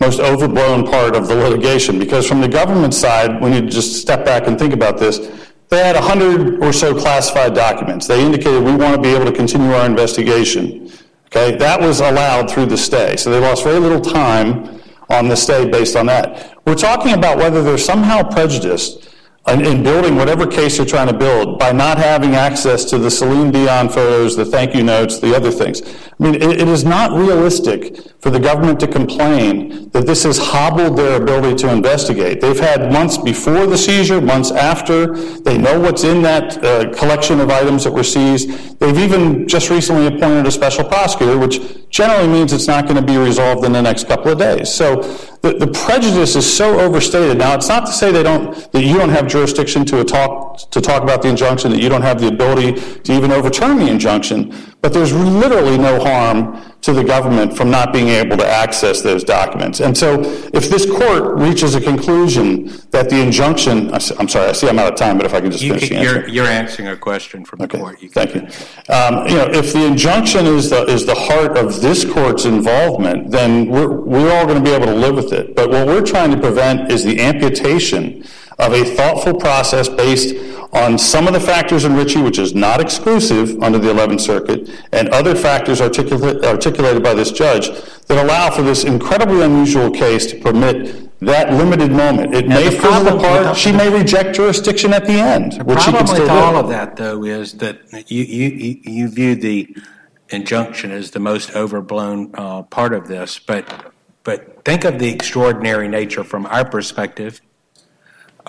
most 0.00 0.20
overblown 0.20 0.86
part 0.86 1.16
of 1.16 1.26
the 1.26 1.34
litigation, 1.34 1.98
because 1.98 2.26
from 2.26 2.40
the 2.40 2.48
government 2.48 2.94
side, 2.94 3.40
when 3.42 3.52
you 3.52 3.62
just 3.68 4.00
step 4.00 4.24
back 4.24 4.46
and 4.46 4.56
think 4.58 4.72
about 4.72 4.96
this, 4.96 5.18
they 5.68 5.82
had 5.84 5.96
100 5.96 6.62
or 6.64 6.72
so 6.72 6.94
classified 6.94 7.52
documents. 7.54 8.06
They 8.06 8.24
indicated, 8.24 8.62
we 8.62 8.74
want 8.76 8.94
to 8.94 9.02
be 9.02 9.08
able 9.08 9.26
to 9.26 9.32
continue 9.32 9.72
our 9.72 9.86
investigation. 9.86 10.90
Okay, 11.26 11.56
that 11.56 11.80
was 11.80 12.00
allowed 12.00 12.50
through 12.50 12.66
the 12.66 12.78
stay, 12.78 13.16
so 13.16 13.30
they 13.30 13.40
lost 13.40 13.64
very 13.64 13.78
little 13.78 14.00
time 14.00 14.80
on 15.10 15.28
the 15.28 15.36
stay 15.36 15.68
based 15.68 15.96
on 15.96 16.06
that. 16.06 16.49
We're 16.66 16.74
talking 16.74 17.14
about 17.14 17.38
whether 17.38 17.62
they're 17.62 17.78
somehow 17.78 18.22
prejudiced 18.22 19.08
in, 19.48 19.64
in 19.64 19.82
building 19.82 20.16
whatever 20.16 20.46
case 20.46 20.76
they're 20.76 20.86
trying 20.86 21.08
to 21.08 21.16
build 21.16 21.58
by 21.58 21.72
not 21.72 21.98
having 21.98 22.34
access 22.34 22.84
to 22.86 22.98
the 22.98 23.10
Celine 23.10 23.50
Dion 23.50 23.88
photos, 23.88 24.36
the 24.36 24.44
thank 24.44 24.74
you 24.74 24.82
notes, 24.82 25.18
the 25.18 25.34
other 25.34 25.50
things. 25.50 25.82
I 25.82 26.22
mean, 26.22 26.34
it, 26.34 26.42
it 26.42 26.68
is 26.68 26.84
not 26.84 27.12
realistic 27.12 27.96
for 28.20 28.30
the 28.30 28.38
government 28.38 28.78
to 28.80 28.86
complain 28.86 29.88
that 29.90 30.06
this 30.06 30.24
has 30.24 30.38
hobbled 30.38 30.98
their 30.98 31.20
ability 31.20 31.56
to 31.62 31.72
investigate. 31.72 32.40
They've 32.40 32.58
had 32.58 32.92
months 32.92 33.16
before 33.16 33.66
the 33.66 33.78
seizure, 33.78 34.20
months 34.20 34.50
after. 34.50 35.16
They 35.16 35.56
know 35.56 35.80
what's 35.80 36.04
in 36.04 36.22
that 36.22 36.62
uh, 36.62 36.92
collection 36.92 37.40
of 37.40 37.50
items 37.50 37.84
that 37.84 37.92
were 37.92 38.04
seized. 38.04 38.78
They've 38.78 38.98
even 38.98 39.48
just 39.48 39.70
recently 39.70 40.06
appointed 40.06 40.46
a 40.46 40.50
special 40.50 40.84
prosecutor, 40.84 41.38
which 41.38 41.60
generally 41.90 42.28
means 42.28 42.52
it's 42.52 42.68
not 42.68 42.84
going 42.84 42.96
to 42.96 43.02
be 43.02 43.18
resolved 43.18 43.64
in 43.64 43.72
the 43.72 43.82
next 43.82 44.06
couple 44.06 44.30
of 44.30 44.38
days. 44.38 44.72
So 44.72 45.02
the, 45.42 45.54
the 45.54 45.66
prejudice 45.66 46.36
is 46.36 46.50
so 46.50 46.78
overstated. 46.78 47.36
Now, 47.36 47.54
it's 47.54 47.68
not 47.68 47.84
to 47.86 47.92
say 47.92 48.12
they 48.12 48.22
don't, 48.22 48.54
that 48.72 48.82
you 48.82 48.96
don't 48.96 49.10
have 49.10 49.26
jurisdiction 49.26 49.84
to 49.86 50.04
talk, 50.04 50.70
to 50.70 50.80
talk 50.80 51.02
about 51.02 51.22
the 51.22 51.28
injunction, 51.28 51.70
that 51.72 51.80
you 51.80 51.88
don't 51.88 52.02
have 52.02 52.20
the 52.20 52.28
ability 52.28 52.80
to 53.00 53.12
even 53.12 53.32
overturn 53.32 53.78
the 53.78 53.90
injunction, 53.90 54.54
but 54.80 54.92
there's 54.92 55.12
literally 55.12 55.76
no 55.76 55.98
harm 56.02 56.69
to 56.82 56.92
the 56.94 57.04
government 57.04 57.54
from 57.56 57.70
not 57.70 57.92
being 57.92 58.08
able 58.08 58.36
to 58.38 58.46
access 58.46 59.02
those 59.02 59.22
documents. 59.22 59.80
And 59.80 59.96
so 59.96 60.20
if 60.54 60.70
this 60.70 60.86
court 60.90 61.38
reaches 61.38 61.74
a 61.74 61.80
conclusion 61.80 62.72
that 62.90 63.10
the 63.10 63.20
injunction, 63.20 63.92
I'm 63.92 64.00
sorry, 64.28 64.48
I 64.48 64.52
see 64.52 64.68
I'm 64.68 64.78
out 64.78 64.92
of 64.92 64.98
time, 64.98 65.16
but 65.18 65.26
if 65.26 65.34
I 65.34 65.40
can 65.42 65.50
just 65.50 65.62
You, 65.62 65.74
finish 65.74 65.88
the 65.90 65.96
you're, 65.96 66.16
answer. 66.20 66.28
you're 66.30 66.46
answering 66.46 66.88
a 66.88 66.96
question 66.96 67.44
from 67.44 67.58
the 67.58 67.64
Okay, 67.66 67.78
court. 67.78 68.00
You 68.00 68.08
can- 68.08 68.28
thank 68.28 68.34
you. 68.34 68.94
Um, 68.94 69.26
You 69.28 69.34
know, 69.36 69.48
if 69.52 69.72
the 69.74 69.84
injunction 69.84 70.46
is 70.46 70.70
the, 70.70 70.84
is 70.86 71.04
the 71.04 71.14
heart 71.14 71.58
of 71.58 71.80
this 71.82 72.04
court's 72.04 72.46
involvement, 72.46 73.30
then 73.30 73.66
we're, 73.68 73.88
we're 73.90 74.32
all 74.32 74.46
going 74.46 74.62
to 74.62 74.64
be 74.64 74.74
able 74.74 74.86
to 74.86 74.94
live 74.94 75.14
with 75.14 75.32
it. 75.34 75.54
But 75.54 75.70
what 75.70 75.86
we're 75.86 76.00
trying 76.04 76.30
to 76.30 76.38
prevent 76.38 76.90
is 76.90 77.04
the 77.04 77.20
amputation 77.20 78.24
of 78.60 78.72
a 78.72 78.84
thoughtful 78.84 79.34
process 79.34 79.88
based 79.88 80.34
on 80.72 80.96
some 80.96 81.26
of 81.26 81.32
the 81.32 81.40
factors 81.40 81.84
in 81.84 81.94
Richey, 81.96 82.22
which 82.22 82.38
is 82.38 82.54
not 82.54 82.80
exclusive 82.80 83.60
under 83.62 83.78
the 83.78 83.88
11th 83.88 84.20
Circuit, 84.20 84.70
and 84.92 85.08
other 85.08 85.34
factors 85.34 85.80
articula- 85.80 86.44
articulated 86.44 87.02
by 87.02 87.12
this 87.14 87.32
judge 87.32 87.70
that 88.06 88.24
allow 88.24 88.50
for 88.50 88.62
this 88.62 88.84
incredibly 88.84 89.42
unusual 89.42 89.90
case 89.90 90.26
to 90.26 90.38
permit 90.40 91.08
that 91.20 91.52
limited 91.54 91.90
moment. 91.90 92.34
It 92.34 92.46
may 92.46 92.70
fizzle 92.70 92.80
problem 92.80 93.16
with 93.16 93.24
apart. 93.24 93.56
She 93.56 93.72
may 93.72 93.88
reject 93.92 94.36
jurisdiction 94.36 94.92
at 94.92 95.06
the 95.06 95.14
end, 95.14 95.52
The 95.54 95.64
which 95.64 95.80
she 95.80 95.90
can 95.90 96.04
problem 96.04 96.20
with 96.20 96.28
do. 96.28 96.34
all 96.34 96.56
of 96.56 96.68
that, 96.68 96.96
though, 96.96 97.24
is 97.24 97.54
that 97.54 97.80
you, 98.08 98.22
you, 98.22 98.48
you- 98.48 98.80
you 98.84 99.08
view 99.08 99.34
the 99.34 99.74
injunction 100.28 100.92
as 100.92 101.10
the 101.10 101.18
most 101.18 101.54
overblown 101.56 102.30
uh, 102.34 102.62
part 102.62 102.94
of 102.94 103.08
this, 103.08 103.38
but, 103.40 103.92
but 104.22 104.64
think 104.64 104.84
of 104.84 104.98
the 105.00 105.08
extraordinary 105.12 105.88
nature 105.88 106.22
from 106.22 106.46
our 106.46 106.64
perspective 106.64 107.40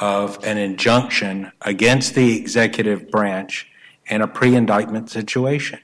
of 0.02 0.44
an 0.44 0.58
injunction 0.58 1.52
against 1.62 2.16
the 2.16 2.38
executive 2.38 3.10
branch 3.10 3.68
in 4.08 4.22
a 4.22 4.28
pre-indictment 4.28 5.10
situation. 5.10 5.80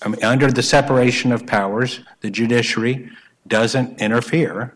I 0.00 0.08
mean, 0.08 0.24
under 0.24 0.50
the 0.50 0.62
separation 0.62 1.32
of 1.32 1.46
powers, 1.46 2.00
the 2.20 2.30
judiciary 2.30 3.10
doesn't 3.46 4.00
interfere 4.00 4.74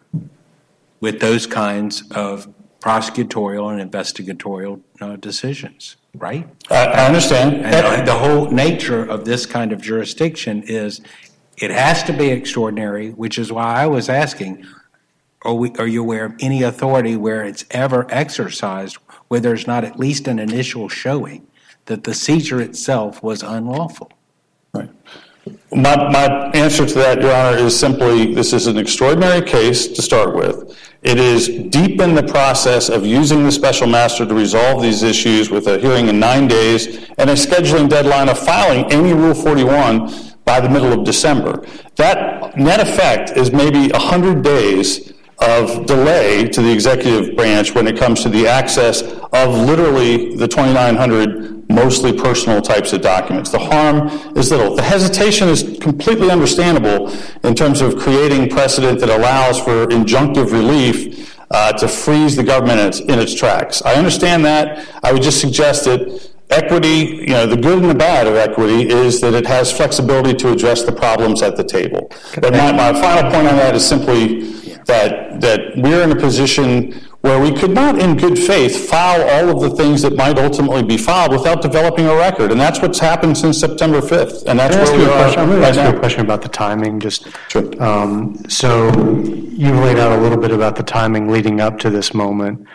with 1.01 1.21
those 1.21 1.47
kinds 1.47 2.03
of 2.11 2.53
prosecutorial 2.81 3.73
and 3.73 3.81
investigatorial 3.81 4.81
uh, 5.01 5.17
decisions, 5.17 5.97
right? 6.15 6.49
I, 6.71 7.07
understand. 7.07 7.65
And 7.65 8.07
the 8.07 8.15
whole 8.15 8.51
nature 8.51 9.05
of 9.05 9.25
this 9.25 9.47
kind 9.47 9.73
of 9.73 9.81
jurisdiction 9.81 10.63
is 10.65 11.01
it 11.57 11.71
has 11.71 12.03
to 12.05 12.13
be 12.13 12.29
extraordinary, 12.29 13.11
which 13.11 13.39
is 13.39 13.53
why 13.53 13.83
I 13.83 13.87
was 13.87 14.09
asking, 14.09 14.65
are, 15.43 15.55
we, 15.55 15.73
are 15.79 15.87
you 15.87 16.03
aware 16.03 16.25
of 16.25 16.35
any 16.41 16.63
authority 16.63 17.17
where 17.17 17.45
it's 17.45 17.65
ever 17.71 18.07
exercised 18.11 18.97
where 19.29 19.41
there's 19.41 19.67
not 19.67 19.85
at 19.85 19.99
least 19.99 20.27
an 20.27 20.39
initial 20.39 20.89
showing 20.89 21.47
that 21.87 22.05
the 22.05 22.15
seizure 22.15 22.61
itself 22.61 23.23
was 23.23 23.43
unlawful? 23.43 24.11
Right. 24.73 24.91
My, 25.73 26.11
my 26.11 26.51
answer 26.51 26.85
to 26.85 26.95
that, 26.95 27.23
Your 27.23 27.33
Honor, 27.33 27.57
is 27.59 27.79
simply 27.79 28.35
this 28.35 28.53
is 28.53 28.67
an 28.67 28.77
extraordinary 28.77 29.43
case 29.43 29.87
to 29.87 30.03
start 30.03 30.35
with. 30.35 30.77
It 31.03 31.19
is 31.19 31.49
deep 31.49 32.01
in 32.01 32.15
the 32.15 32.23
process 32.23 32.89
of 32.89 33.07
using 33.07 33.45
the 33.45 33.53
special 33.53 33.87
master 33.87 34.27
to 34.27 34.35
resolve 34.35 34.83
these 34.83 35.03
issues 35.03 35.51
with 35.51 35.67
a 35.69 35.79
hearing 35.79 36.09
in 36.09 36.19
nine 36.19 36.49
days 36.49 37.09
and 37.19 37.31
a 37.31 37.35
scheduling 37.35 37.89
deadline 37.89 38.29
of 38.29 38.39
filing 38.39 38.91
any 38.93 39.15
Rule 39.15 39.35
41 39.35 40.35
by 40.45 40.61
the 40.61 40.69
middle 40.69 40.93
of 40.93 41.05
December. 41.05 41.65
That 41.97 42.57
net 42.57 42.81
effect 42.81 43.31
is 43.37 43.53
maybe 43.53 43.89
100 43.89 44.43
days 44.43 45.13
of 45.41 45.87
delay 45.87 46.49
to 46.49 46.63
the 46.63 46.73
executive 46.73 47.37
branch 47.37 47.75
when 47.75 47.87
it 47.87 47.97
comes 47.97 48.23
to 48.23 48.29
the 48.29 48.47
access 48.47 49.03
of 49.03 49.55
literally 49.55 50.35
the 50.35 50.49
2,900 50.49 51.59
mostly 51.71 52.13
personal 52.13 52.61
types 52.61 52.93
of 52.93 53.03
documents. 53.03 53.51
The 53.51 53.59
harm 53.59 54.09
is 54.37 54.51
little. 54.51 54.75
The 54.75 54.83
hesitation 54.83 55.49
is 55.49 55.79
completely 55.81 56.31
understandable 56.31 57.15
in 57.45 57.55
terms 57.55 57.81
of 57.81 57.99
creating 57.99 58.49
precedent 58.49 59.01
that 59.01 59.11
allows 59.11 59.59
for 59.61 59.87
injunctive 59.87 60.51
relief 60.51 61.37
uh, 61.51 61.73
to 61.73 61.89
freeze 61.89 62.37
the 62.37 62.43
government 62.43 62.81
in 62.81 62.87
its, 62.87 63.01
in 63.01 63.19
its 63.19 63.35
tracks. 63.35 63.83
I 63.83 63.95
understand 63.95 64.45
that. 64.45 64.87
I 65.03 65.13
would 65.13 65.23
just 65.23 65.41
suggest 65.41 65.85
that 65.85 66.31
equity, 66.51 67.19
you 67.21 67.27
know, 67.29 67.47
the 67.47 67.57
good 67.57 67.79
and 67.79 67.91
the 67.91 67.95
bad 67.95 68.27
of 68.27 68.35
equity 68.35 68.89
is 68.89 69.21
that 69.21 69.35
it 69.35 69.47
has 69.47 69.71
flexibility 69.71 70.35
to 70.35 70.53
address 70.53 70.83
the 70.83 70.93
problems 70.93 71.43
at 71.43 71.57
the 71.57 71.65
table. 71.65 72.11
But 72.35 72.53
my, 72.53 72.73
my 72.73 72.93
final 72.93 73.31
point 73.31 73.47
on 73.49 73.57
that 73.57 73.75
is 73.75 73.87
simply 73.87 74.59
that, 74.89 75.41
that 75.41 75.77
we're 75.77 76.03
in 76.03 76.11
a 76.11 76.17
position 76.17 76.93
where 77.21 77.41
we 77.41 77.53
could 77.53 77.71
not 77.71 78.01
in 78.01 78.17
good 78.17 78.39
faith 78.39 78.89
file 78.89 79.23
all 79.29 79.55
of 79.55 79.61
the 79.61 79.77
things 79.77 80.03
that 80.03 80.17
might 80.17 80.39
ultimately 80.39 80.83
be 80.83 80.97
filed 80.97 81.31
without 81.31 81.61
developing 81.61 82.07
a 82.07 82.15
record. 82.15 82.51
And 82.51 82.61
that's 82.61 82.81
what's 82.81 82.99
happened 82.99 83.37
since 83.37 83.59
September 83.59 84.01
5th. 84.01 84.47
And 84.47 84.59
that's 84.59 84.75
where 84.75 84.99
we 84.99 85.05
are 85.05 85.09
question? 85.09 85.41
I'm 85.41 85.49
going 85.49 85.61
to 85.61 85.69
ask 85.69 85.81
you 85.81 85.97
a 85.97 85.99
question 85.99 86.23
about 86.23 86.43
the 86.43 86.49
timing, 86.49 87.01
just. 87.01 87.29
Sure. 87.49 87.83
Um, 87.83 88.37
So 88.49 88.89
you've 89.63 89.77
laid 89.77 89.99
out 89.99 90.19
a 90.19 90.21
little 90.21 90.39
bit 90.39 90.53
about 90.53 90.77
the 90.77 90.83
timing 90.83 91.29
leading 91.29 91.61
up 91.61 91.79
to 91.81 91.91
this 91.91 92.15
moment. 92.15 92.67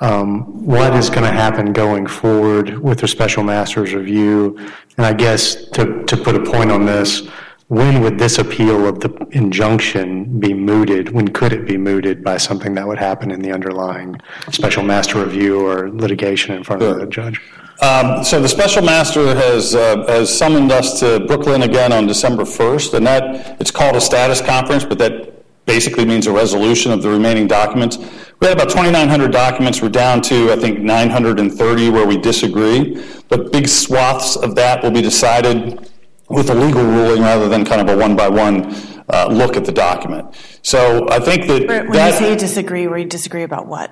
Um, 0.00 0.64
What 0.64 0.94
is 0.94 1.10
going 1.10 1.24
to 1.24 1.32
happen 1.32 1.72
going 1.72 2.06
forward 2.06 2.78
with 2.78 3.00
the 3.00 3.08
special 3.08 3.42
master's 3.42 3.94
review? 3.94 4.58
And 4.96 5.04
I 5.04 5.12
guess 5.12 5.66
to, 5.70 6.04
to 6.04 6.16
put 6.16 6.34
a 6.34 6.40
point 6.40 6.70
on 6.70 6.86
this, 6.86 7.28
when 7.72 8.02
would 8.02 8.18
this 8.18 8.36
appeal 8.36 8.86
of 8.86 9.00
the 9.00 9.10
injunction 9.30 10.38
be 10.38 10.52
mooted? 10.52 11.08
When 11.08 11.28
could 11.28 11.54
it 11.54 11.66
be 11.66 11.78
mooted 11.78 12.22
by 12.22 12.36
something 12.36 12.74
that 12.74 12.86
would 12.86 12.98
happen 12.98 13.30
in 13.30 13.40
the 13.40 13.50
underlying 13.50 14.20
special 14.50 14.82
master 14.82 15.24
review 15.24 15.66
or 15.66 15.90
litigation 15.90 16.54
in 16.54 16.64
front 16.64 16.82
of 16.82 16.98
the 16.98 17.06
judge? 17.06 17.40
Um, 17.80 18.22
So 18.24 18.42
the 18.42 18.48
special 18.48 18.82
master 18.82 19.34
has, 19.34 19.74
uh, 19.74 20.04
has 20.06 20.28
summoned 20.36 20.70
us 20.70 21.00
to 21.00 21.20
Brooklyn 21.20 21.62
again 21.62 21.94
on 21.94 22.06
December 22.06 22.44
1st, 22.44 22.92
and 22.92 23.06
that, 23.06 23.56
it's 23.58 23.70
called 23.70 23.96
a 23.96 24.02
status 24.02 24.42
conference, 24.42 24.84
but 24.84 24.98
that 24.98 25.42
basically 25.64 26.04
means 26.04 26.26
a 26.26 26.32
resolution 26.32 26.92
of 26.92 27.00
the 27.00 27.08
remaining 27.08 27.46
documents. 27.46 27.96
We 28.40 28.48
had 28.48 28.58
about 28.58 28.68
2,900 28.68 29.32
documents, 29.32 29.80
we're 29.80 29.88
down 29.88 30.20
to, 30.22 30.52
I 30.52 30.56
think, 30.56 30.80
930 30.80 31.88
where 31.88 32.06
we 32.06 32.18
disagree, 32.18 33.02
but 33.30 33.50
big 33.50 33.66
swaths 33.66 34.36
of 34.36 34.56
that 34.56 34.82
will 34.82 34.90
be 34.90 35.00
decided 35.00 35.88
with 36.32 36.50
a 36.50 36.54
legal 36.54 36.82
ruling 36.82 37.22
rather 37.22 37.48
than 37.48 37.64
kind 37.64 37.80
of 37.80 37.88
a 37.94 37.96
one-by-one 37.96 38.74
uh, 39.08 39.28
look 39.30 39.56
at 39.56 39.64
the 39.64 39.72
document. 39.72 40.34
So 40.62 41.08
I 41.10 41.18
think 41.18 41.46
that 41.46 41.66
When 41.66 41.92
you 41.92 42.12
say 42.12 42.30
you 42.30 42.36
disagree, 42.36 42.86
we 42.86 43.04
disagree 43.04 43.42
about 43.42 43.66
what? 43.66 43.90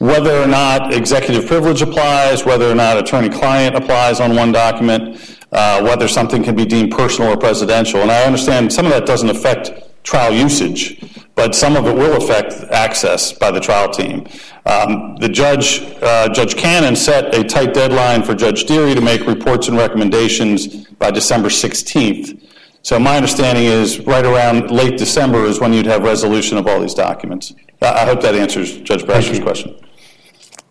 whether 0.00 0.42
or 0.42 0.46
not 0.46 0.94
executive 0.94 1.46
privilege 1.46 1.82
applies, 1.82 2.46
whether 2.46 2.70
or 2.70 2.74
not 2.74 2.96
attorney-client 2.96 3.76
applies 3.76 4.18
on 4.18 4.34
one 4.34 4.50
document, 4.50 5.38
uh, 5.52 5.82
whether 5.82 6.08
something 6.08 6.42
can 6.42 6.56
be 6.56 6.64
deemed 6.64 6.90
personal 6.90 7.30
or 7.30 7.36
presidential. 7.36 8.00
And 8.00 8.10
I 8.10 8.22
understand 8.22 8.72
some 8.72 8.86
of 8.86 8.92
that 8.92 9.04
doesn't 9.04 9.28
affect 9.28 9.70
trial 10.02 10.32
usage, 10.32 11.02
but 11.34 11.54
some 11.54 11.76
of 11.76 11.86
it 11.86 11.94
will 11.94 12.16
affect 12.16 12.52
access 12.72 13.32
by 13.32 13.50
the 13.50 13.60
trial 13.60 13.88
team. 13.90 14.26
Um, 14.66 15.16
The 15.20 15.28
judge, 15.28 15.82
uh, 16.02 16.28
Judge 16.28 16.54
Cannon, 16.56 16.96
set 16.96 17.34
a 17.34 17.44
tight 17.44 17.74
deadline 17.74 18.22
for 18.22 18.34
Judge 18.34 18.64
Dearie 18.64 18.94
to 18.94 19.00
make 19.00 19.26
reports 19.26 19.68
and 19.68 19.76
recommendations 19.76 20.66
by 20.98 21.10
December 21.10 21.48
16th. 21.50 22.38
So 22.82 22.98
my 22.98 23.16
understanding 23.16 23.64
is 23.64 24.00
right 24.00 24.24
around 24.24 24.70
late 24.70 24.96
December 24.96 25.44
is 25.44 25.60
when 25.60 25.72
you'd 25.74 25.86
have 25.86 26.02
resolution 26.02 26.56
of 26.56 26.66
all 26.66 26.80
these 26.80 26.94
documents. 26.94 27.52
I 27.82 27.86
I 28.02 28.04
hope 28.06 28.20
that 28.22 28.34
answers 28.34 28.78
Judge 28.78 29.04
Brasher's 29.04 29.40
question. 29.40 29.74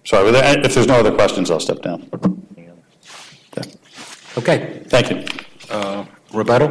Sorry, 0.05 0.23
with 0.25 0.33
that- 0.33 0.65
if 0.65 0.73
there's 0.73 0.87
no 0.87 0.95
other 0.99 1.11
questions, 1.11 1.51
I'll 1.51 1.59
step 1.59 1.81
down. 1.83 2.07
Okay. 3.57 3.69
Okay, 4.37 4.81
Thank 4.87 5.09
you. 5.11 5.17
uh, 5.69 6.05
rebuttal? 6.33 6.69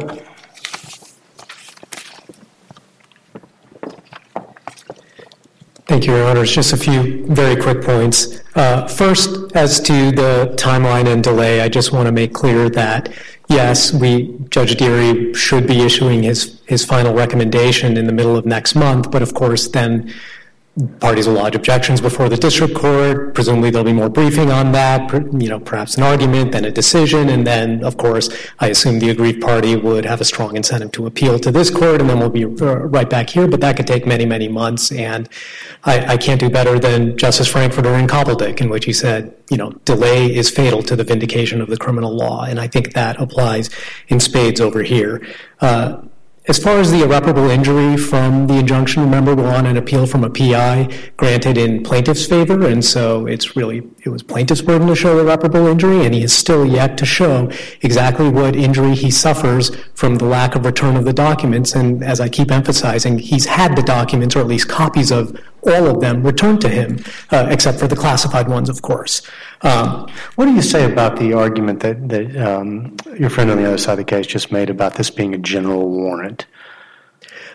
Thank 5.89 6.05
you, 6.05 6.15
Your 6.15 6.27
Honors. 6.27 6.51
Just 6.51 6.71
a 6.71 6.77
few 6.77 7.25
very 7.25 7.59
quick 7.59 7.81
points. 7.81 8.41
Uh, 8.53 8.87
First, 8.87 9.51
as 9.55 9.79
to 9.79 10.11
the 10.11 10.53
timeline 10.55 11.11
and 11.11 11.23
delay, 11.23 11.61
I 11.61 11.67
just 11.67 11.91
want 11.91 12.05
to 12.05 12.11
make 12.11 12.31
clear 12.31 12.69
that, 12.69 13.11
yes, 13.47 13.91
we, 13.91 14.37
Judge 14.51 14.75
Dearie 14.75 15.33
should 15.33 15.65
be 15.65 15.79
issuing 15.79 16.21
his, 16.21 16.61
his 16.67 16.85
final 16.85 17.15
recommendation 17.15 17.97
in 17.97 18.05
the 18.05 18.13
middle 18.13 18.37
of 18.37 18.45
next 18.45 18.75
month, 18.75 19.09
but 19.09 19.23
of 19.23 19.33
course, 19.33 19.67
then 19.67 20.13
parties 20.99 21.27
will 21.27 21.35
lodge 21.35 21.55
objections 21.55 22.01
before 22.01 22.29
the 22.29 22.37
district 22.37 22.75
court. 22.75 23.33
Presumably, 23.33 23.69
there'll 23.69 23.85
be 23.85 23.93
more 23.93 24.09
briefing 24.09 24.51
on 24.51 24.71
that, 24.71 25.11
you 25.41 25.49
know, 25.49 25.59
perhaps 25.59 25.97
an 25.97 26.03
argument, 26.03 26.51
then 26.51 26.65
a 26.65 26.71
decision, 26.71 27.29
and 27.29 27.45
then, 27.45 27.83
of 27.83 27.97
course, 27.97 28.29
I 28.59 28.67
assume 28.67 28.99
the 28.99 29.09
aggrieved 29.09 29.41
party 29.41 29.75
would 29.75 30.05
have 30.05 30.21
a 30.21 30.25
strong 30.25 30.55
incentive 30.55 30.91
to 30.93 31.05
appeal 31.05 31.39
to 31.39 31.51
this 31.51 31.69
court, 31.69 32.01
and 32.01 32.09
then 32.09 32.19
we'll 32.19 32.29
be 32.29 32.45
uh, 32.45 32.75
right 32.75 33.09
back 33.09 33.29
here. 33.29 33.47
But 33.47 33.61
that 33.61 33.77
could 33.77 33.87
take 33.87 34.05
many, 34.05 34.25
many 34.25 34.47
months, 34.47 34.91
and 34.91 35.27
I, 35.83 36.13
I 36.13 36.17
can't 36.17 36.39
do 36.39 36.49
better 36.49 36.79
than 36.79 37.17
Justice 37.17 37.47
Frankfurter 37.47 37.93
in 37.95 38.07
Cobbledick, 38.07 38.61
in 38.61 38.69
which 38.69 38.85
he 38.85 38.93
said, 38.93 39.35
you 39.49 39.57
know, 39.57 39.71
delay 39.85 40.33
is 40.33 40.49
fatal 40.49 40.83
to 40.83 40.95
the 40.95 41.03
vindication 41.03 41.61
of 41.61 41.69
the 41.69 41.77
criminal 41.77 42.15
law, 42.15 42.43
and 42.43 42.59
I 42.59 42.67
think 42.67 42.93
that 42.93 43.19
applies 43.19 43.69
in 44.07 44.19
spades 44.19 44.61
over 44.61 44.83
here. 44.83 45.25
Uh, 45.61 46.01
As 46.49 46.57
far 46.57 46.79
as 46.79 46.89
the 46.89 47.03
irreparable 47.03 47.47
injury 47.51 47.95
from 47.95 48.47
the 48.47 48.55
injunction, 48.55 49.03
remember 49.03 49.35
we're 49.35 49.53
on 49.53 49.67
an 49.67 49.77
appeal 49.77 50.07
from 50.07 50.23
a 50.23 50.31
PI 50.31 50.89
granted 51.15 51.59
in 51.59 51.83
plaintiff's 51.83 52.25
favor, 52.25 52.65
and 52.65 52.83
so 52.83 53.27
it's 53.27 53.55
really 53.55 53.87
it 54.03 54.09
was 54.09 54.23
plaintiff's 54.23 54.63
burden 54.63 54.87
to 54.87 54.95
show 54.95 55.19
irreparable 55.19 55.67
injury, 55.67 56.03
and 56.03 56.15
he 56.15 56.23
is 56.23 56.33
still 56.33 56.65
yet 56.65 56.97
to 56.97 57.05
show 57.05 57.51
exactly 57.81 58.29
what 58.29 58.55
injury 58.55 58.95
he 58.95 59.11
suffers 59.11 59.69
from 59.93 60.15
the 60.15 60.25
lack 60.25 60.55
of 60.55 60.65
return 60.65 60.95
of 60.95 61.05
the 61.05 61.13
documents. 61.13 61.75
And 61.75 62.03
as 62.03 62.19
I 62.19 62.29
keep 62.29 62.49
emphasizing, 62.49 63.19
he's 63.19 63.45
had 63.45 63.75
the 63.75 63.83
documents, 63.83 64.35
or 64.35 64.39
at 64.39 64.47
least 64.47 64.67
copies 64.69 65.11
of 65.11 65.39
all 65.63 65.87
of 65.87 66.01
them, 66.01 66.23
returned 66.23 66.61
to 66.61 66.69
him, 66.69 67.03
uh, 67.31 67.47
except 67.49 67.79
for 67.79 67.87
the 67.87 67.95
classified 67.95 68.47
ones, 68.47 68.69
of 68.69 68.81
course. 68.81 69.21
Um, 69.61 70.09
what 70.35 70.45
do 70.45 70.53
you 70.53 70.61
say 70.61 70.91
about 70.91 71.19
the 71.19 71.33
argument 71.33 71.81
that, 71.81 72.09
that 72.09 72.35
um, 72.37 72.95
your 73.17 73.29
friend 73.29 73.51
on 73.51 73.57
the 73.57 73.65
other 73.65 73.77
side 73.77 73.93
of 73.93 73.97
the 73.99 74.03
case 74.03 74.27
just 74.27 74.51
made 74.51 74.69
about 74.69 74.95
this 74.95 75.09
being 75.09 75.33
a 75.33 75.37
general 75.37 75.89
warrant? 75.89 76.45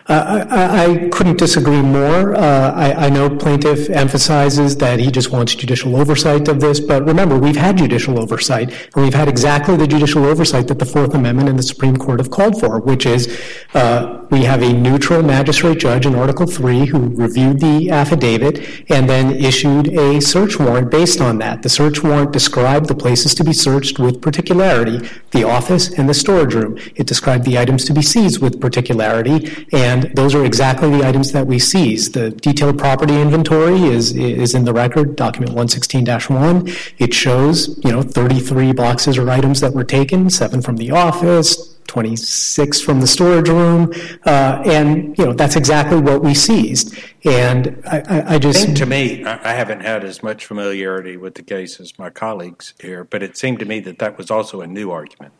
Uh, 0.07 0.45
I, 0.51 0.85
I, 0.85 1.09
couldn't 1.09 1.39
disagree 1.39 1.81
more. 1.81 2.35
Uh, 2.35 2.71
I, 2.73 3.07
I, 3.07 3.09
know 3.09 3.27
plaintiff 3.27 3.89
emphasizes 3.89 4.77
that 4.77 4.99
he 4.99 5.09
just 5.09 5.31
wants 5.31 5.55
judicial 5.55 5.95
oversight 5.95 6.47
of 6.47 6.59
this, 6.59 6.79
but 6.79 7.03
remember, 7.07 7.39
we've 7.39 7.55
had 7.55 7.79
judicial 7.79 8.19
oversight, 8.19 8.69
and 8.69 9.03
we've 9.03 9.15
had 9.15 9.27
exactly 9.27 9.75
the 9.77 9.87
judicial 9.87 10.25
oversight 10.25 10.67
that 10.67 10.77
the 10.77 10.85
Fourth 10.85 11.15
Amendment 11.15 11.49
and 11.49 11.57
the 11.57 11.63
Supreme 11.63 11.97
Court 11.97 12.19
have 12.19 12.29
called 12.29 12.59
for, 12.59 12.79
which 12.79 13.07
is 13.07 13.41
uh, 13.73 14.24
we 14.29 14.43
have 14.43 14.61
a 14.61 14.73
neutral 14.73 15.21
magistrate 15.23 15.79
judge 15.79 16.05
in 16.05 16.15
Article 16.15 16.45
3 16.45 16.85
who 16.85 17.09
reviewed 17.15 17.59
the 17.59 17.89
affidavit 17.91 18.59
and 18.89 19.09
then 19.09 19.35
issued 19.35 19.87
a 19.89 20.19
search 20.21 20.59
warrant 20.59 20.89
based 20.91 21.21
on 21.21 21.37
that. 21.39 21.63
The 21.63 21.69
search 21.69 22.03
warrant 22.03 22.31
described 22.31 22.87
the 22.87 22.95
places 22.95 23.35
to 23.35 23.43
be 23.43 23.53
searched 23.53 23.99
with 23.99 24.21
particularity, 24.21 25.07
the 25.31 25.43
office 25.43 25.93
and 25.97 26.09
the 26.09 26.13
storage 26.13 26.53
room. 26.53 26.77
It 26.95 27.07
described 27.07 27.45
the 27.45 27.57
items 27.57 27.85
to 27.85 27.93
be 27.93 28.01
seized 28.01 28.41
with 28.41 28.59
particularity, 28.59 29.67
and 29.71 30.11
those 30.15 30.33
are 30.33 30.45
exactly 30.45 30.89
the 30.89 31.07
items 31.07 31.31
that 31.31 31.47
we 31.47 31.59
seized. 31.59 32.13
The 32.13 32.31
detailed 32.31 32.77
property 32.77 33.19
inventory 33.19 33.83
is, 33.83 34.15
is 34.15 34.55
in 34.55 34.65
the 34.65 34.73
record, 34.73 35.15
document 35.15 35.55
116-1. 35.55 36.93
It 36.97 37.13
shows, 37.13 37.79
you 37.83 37.91
know, 37.91 38.01
33 38.01 38.73
boxes 38.73 39.17
or 39.17 39.29
items 39.29 39.61
that 39.61 39.73
were 39.73 39.83
taken, 39.83 40.29
seven 40.29 40.61
from 40.61 40.77
the 40.77 40.91
office, 40.91 41.74
26 41.87 42.81
from 42.81 42.99
the 42.99 43.07
storage 43.07 43.49
room, 43.49 43.93
uh, 44.25 44.61
and 44.65 45.17
you 45.17 45.25
know 45.25 45.33
that's 45.33 45.55
exactly 45.55 45.99
what 45.99 46.23
we 46.23 46.33
seized. 46.33 46.97
And 47.23 47.81
I, 47.85 48.03
I, 48.07 48.35
I 48.35 48.39
just 48.39 48.75
to 48.77 48.85
me, 48.85 49.23
I 49.25 49.53
haven't 49.53 49.81
had 49.81 50.03
as 50.03 50.21
much 50.23 50.45
familiarity 50.45 51.17
with 51.17 51.35
the 51.35 51.43
case 51.43 51.79
as 51.79 51.97
my 51.97 52.09
colleagues 52.09 52.73
here, 52.79 53.03
but 53.03 53.23
it 53.23 53.37
seemed 53.37 53.59
to 53.59 53.65
me 53.65 53.79
that 53.81 53.99
that 53.99 54.17
was 54.17 54.29
also 54.29 54.61
a 54.61 54.67
new 54.67 54.91
argument. 54.91 55.33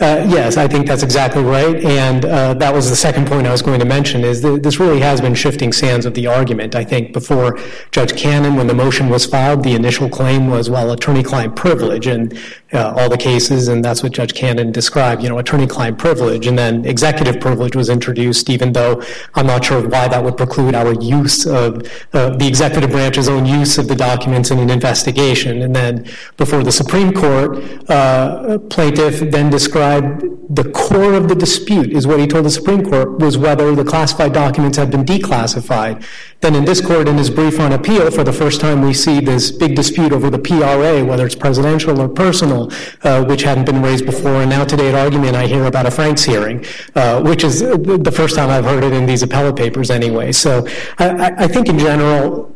Uh, 0.00 0.26
yes, 0.28 0.56
I 0.56 0.68
think 0.68 0.86
that's 0.86 1.02
exactly 1.02 1.42
right, 1.42 1.76
and 1.84 2.24
uh, 2.24 2.54
that 2.54 2.72
was 2.72 2.90
the 2.90 2.96
second 2.96 3.26
point 3.26 3.46
I 3.46 3.52
was 3.52 3.62
going 3.62 3.80
to 3.80 3.86
mention. 3.86 4.24
Is 4.24 4.42
that 4.42 4.62
this 4.62 4.78
really 4.78 5.00
has 5.00 5.20
been 5.20 5.34
shifting 5.34 5.72
sands 5.72 6.06
of 6.06 6.14
the 6.14 6.26
argument? 6.26 6.74
I 6.74 6.84
think 6.84 7.12
before 7.12 7.58
Judge 7.92 8.16
Cannon, 8.16 8.56
when 8.56 8.66
the 8.66 8.74
motion 8.74 9.08
was 9.08 9.26
filed, 9.26 9.62
the 9.62 9.74
initial 9.74 10.08
claim 10.08 10.48
was 10.48 10.68
well, 10.68 10.92
attorney-client 10.92 11.56
privilege, 11.56 12.06
and 12.06 12.38
uh, 12.72 12.94
all 12.96 13.08
the 13.08 13.16
cases, 13.16 13.68
and 13.68 13.84
that's 13.84 14.02
what 14.02 14.12
Judge 14.12 14.34
Cannon 14.34 14.72
described. 14.72 15.22
You 15.22 15.28
know, 15.28 15.38
attorney-client 15.38 15.98
privilege, 15.98 16.46
and 16.46 16.58
then 16.58 16.84
executive 16.84 17.40
privilege 17.40 17.74
was 17.74 17.88
introduced. 17.88 18.50
Even 18.50 18.72
though 18.72 19.02
I'm 19.34 19.46
not 19.46 19.64
sure 19.64 19.86
why 19.88 20.08
that 20.08 20.22
would 20.22 20.36
preclude 20.36 20.74
our 20.74 20.92
use 20.94 21.46
of 21.46 21.90
uh, 22.12 22.30
the 22.36 22.46
executive 22.46 22.90
branch's 22.90 23.28
own 23.28 23.46
use 23.46 23.78
of 23.78 23.88
the 23.88 23.96
documents 23.96 24.50
in 24.50 24.58
an 24.58 24.70
investigation, 24.70 25.62
and 25.62 25.74
then 25.74 26.06
before 26.36 26.62
the 26.62 26.72
Supreme 26.72 27.12
Court, 27.12 27.58
uh, 27.88 28.58
plaintiff 28.70 29.20
then 29.30 29.50
described 29.56 30.22
the 30.54 30.70
core 30.72 31.14
of 31.14 31.28
the 31.28 31.34
dispute 31.34 31.90
is 31.90 32.06
what 32.06 32.20
he 32.20 32.26
told 32.26 32.44
the 32.44 32.50
Supreme 32.50 32.84
Court 32.84 33.18
was 33.20 33.38
whether 33.38 33.74
the 33.74 33.84
classified 33.84 34.34
documents 34.34 34.76
had 34.76 34.90
been 34.90 35.04
declassified. 35.04 36.04
Then 36.40 36.54
in 36.54 36.64
this 36.64 36.80
court, 36.80 37.08
in 37.08 37.16
his 37.16 37.30
brief 37.30 37.58
on 37.58 37.72
appeal, 37.72 38.10
for 38.10 38.22
the 38.22 38.32
first 38.32 38.60
time 38.60 38.82
we 38.82 38.92
see 38.92 39.20
this 39.20 39.50
big 39.50 39.74
dispute 39.74 40.12
over 40.12 40.28
the 40.28 40.38
PRA, 40.38 41.04
whether 41.04 41.24
it's 41.24 41.34
presidential 41.34 42.00
or 42.00 42.08
personal, 42.08 42.70
uh, 43.02 43.24
which 43.24 43.42
hadn't 43.42 43.64
been 43.64 43.82
raised 43.82 44.04
before. 44.04 44.42
And 44.42 44.50
now 44.50 44.64
today 44.64 44.88
at 44.88 44.94
argument, 44.94 45.34
I 45.34 45.46
hear 45.46 45.64
about 45.64 45.86
a 45.86 45.90
Franks 45.90 46.24
hearing, 46.24 46.64
uh, 46.94 47.22
which 47.22 47.42
is 47.42 47.60
the 47.60 48.12
first 48.14 48.36
time 48.36 48.50
I've 48.50 48.64
heard 48.64 48.84
it 48.84 48.92
in 48.92 49.06
these 49.06 49.22
appellate 49.22 49.56
papers 49.56 49.90
anyway. 49.90 50.32
So 50.32 50.66
I, 50.98 51.32
I 51.38 51.48
think 51.48 51.68
in 51.68 51.78
general, 51.78 52.52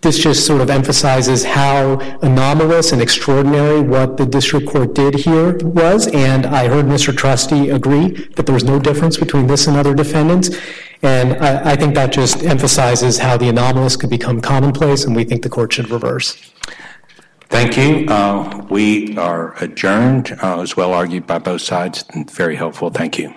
this 0.00 0.18
just 0.18 0.46
sort 0.46 0.62
of 0.62 0.70
emphasizes 0.70 1.44
how 1.44 1.98
anomalous 2.22 2.92
and 2.92 3.02
extraordinary 3.02 3.80
what 3.80 4.16
the 4.16 4.26
district 4.26 4.68
court 4.68 4.94
did 4.94 5.14
here 5.14 5.58
was. 5.58 6.06
And 6.08 6.46
I 6.46 6.68
heard 6.68 6.86
Mr. 6.86 7.16
Trusty 7.16 7.68
agree 7.70 8.08
that 8.36 8.46
there 8.46 8.54
was 8.54 8.64
no 8.64 8.78
difference 8.78 9.18
between 9.18 9.46
this 9.46 9.66
and 9.66 9.76
other 9.76 9.94
defendants. 9.94 10.50
And 11.02 11.34
I, 11.34 11.72
I 11.72 11.76
think 11.76 11.94
that 11.94 12.12
just 12.12 12.42
emphasizes 12.42 13.18
how 13.18 13.36
the 13.36 13.48
anomalous 13.48 13.96
could 13.96 14.10
become 14.10 14.40
commonplace, 14.40 15.04
and 15.04 15.16
we 15.16 15.24
think 15.24 15.42
the 15.42 15.48
court 15.48 15.72
should 15.72 15.90
reverse. 15.90 16.52
Thank 17.48 17.76
you. 17.76 18.06
Uh, 18.06 18.66
we 18.70 19.16
are 19.16 19.54
adjourned, 19.62 20.36
uh, 20.42 20.60
as 20.60 20.76
well 20.76 20.92
argued 20.92 21.26
by 21.26 21.38
both 21.38 21.62
sides, 21.62 22.04
and 22.10 22.30
very 22.30 22.54
helpful. 22.54 22.90
Thank 22.90 23.18
you. 23.18 23.34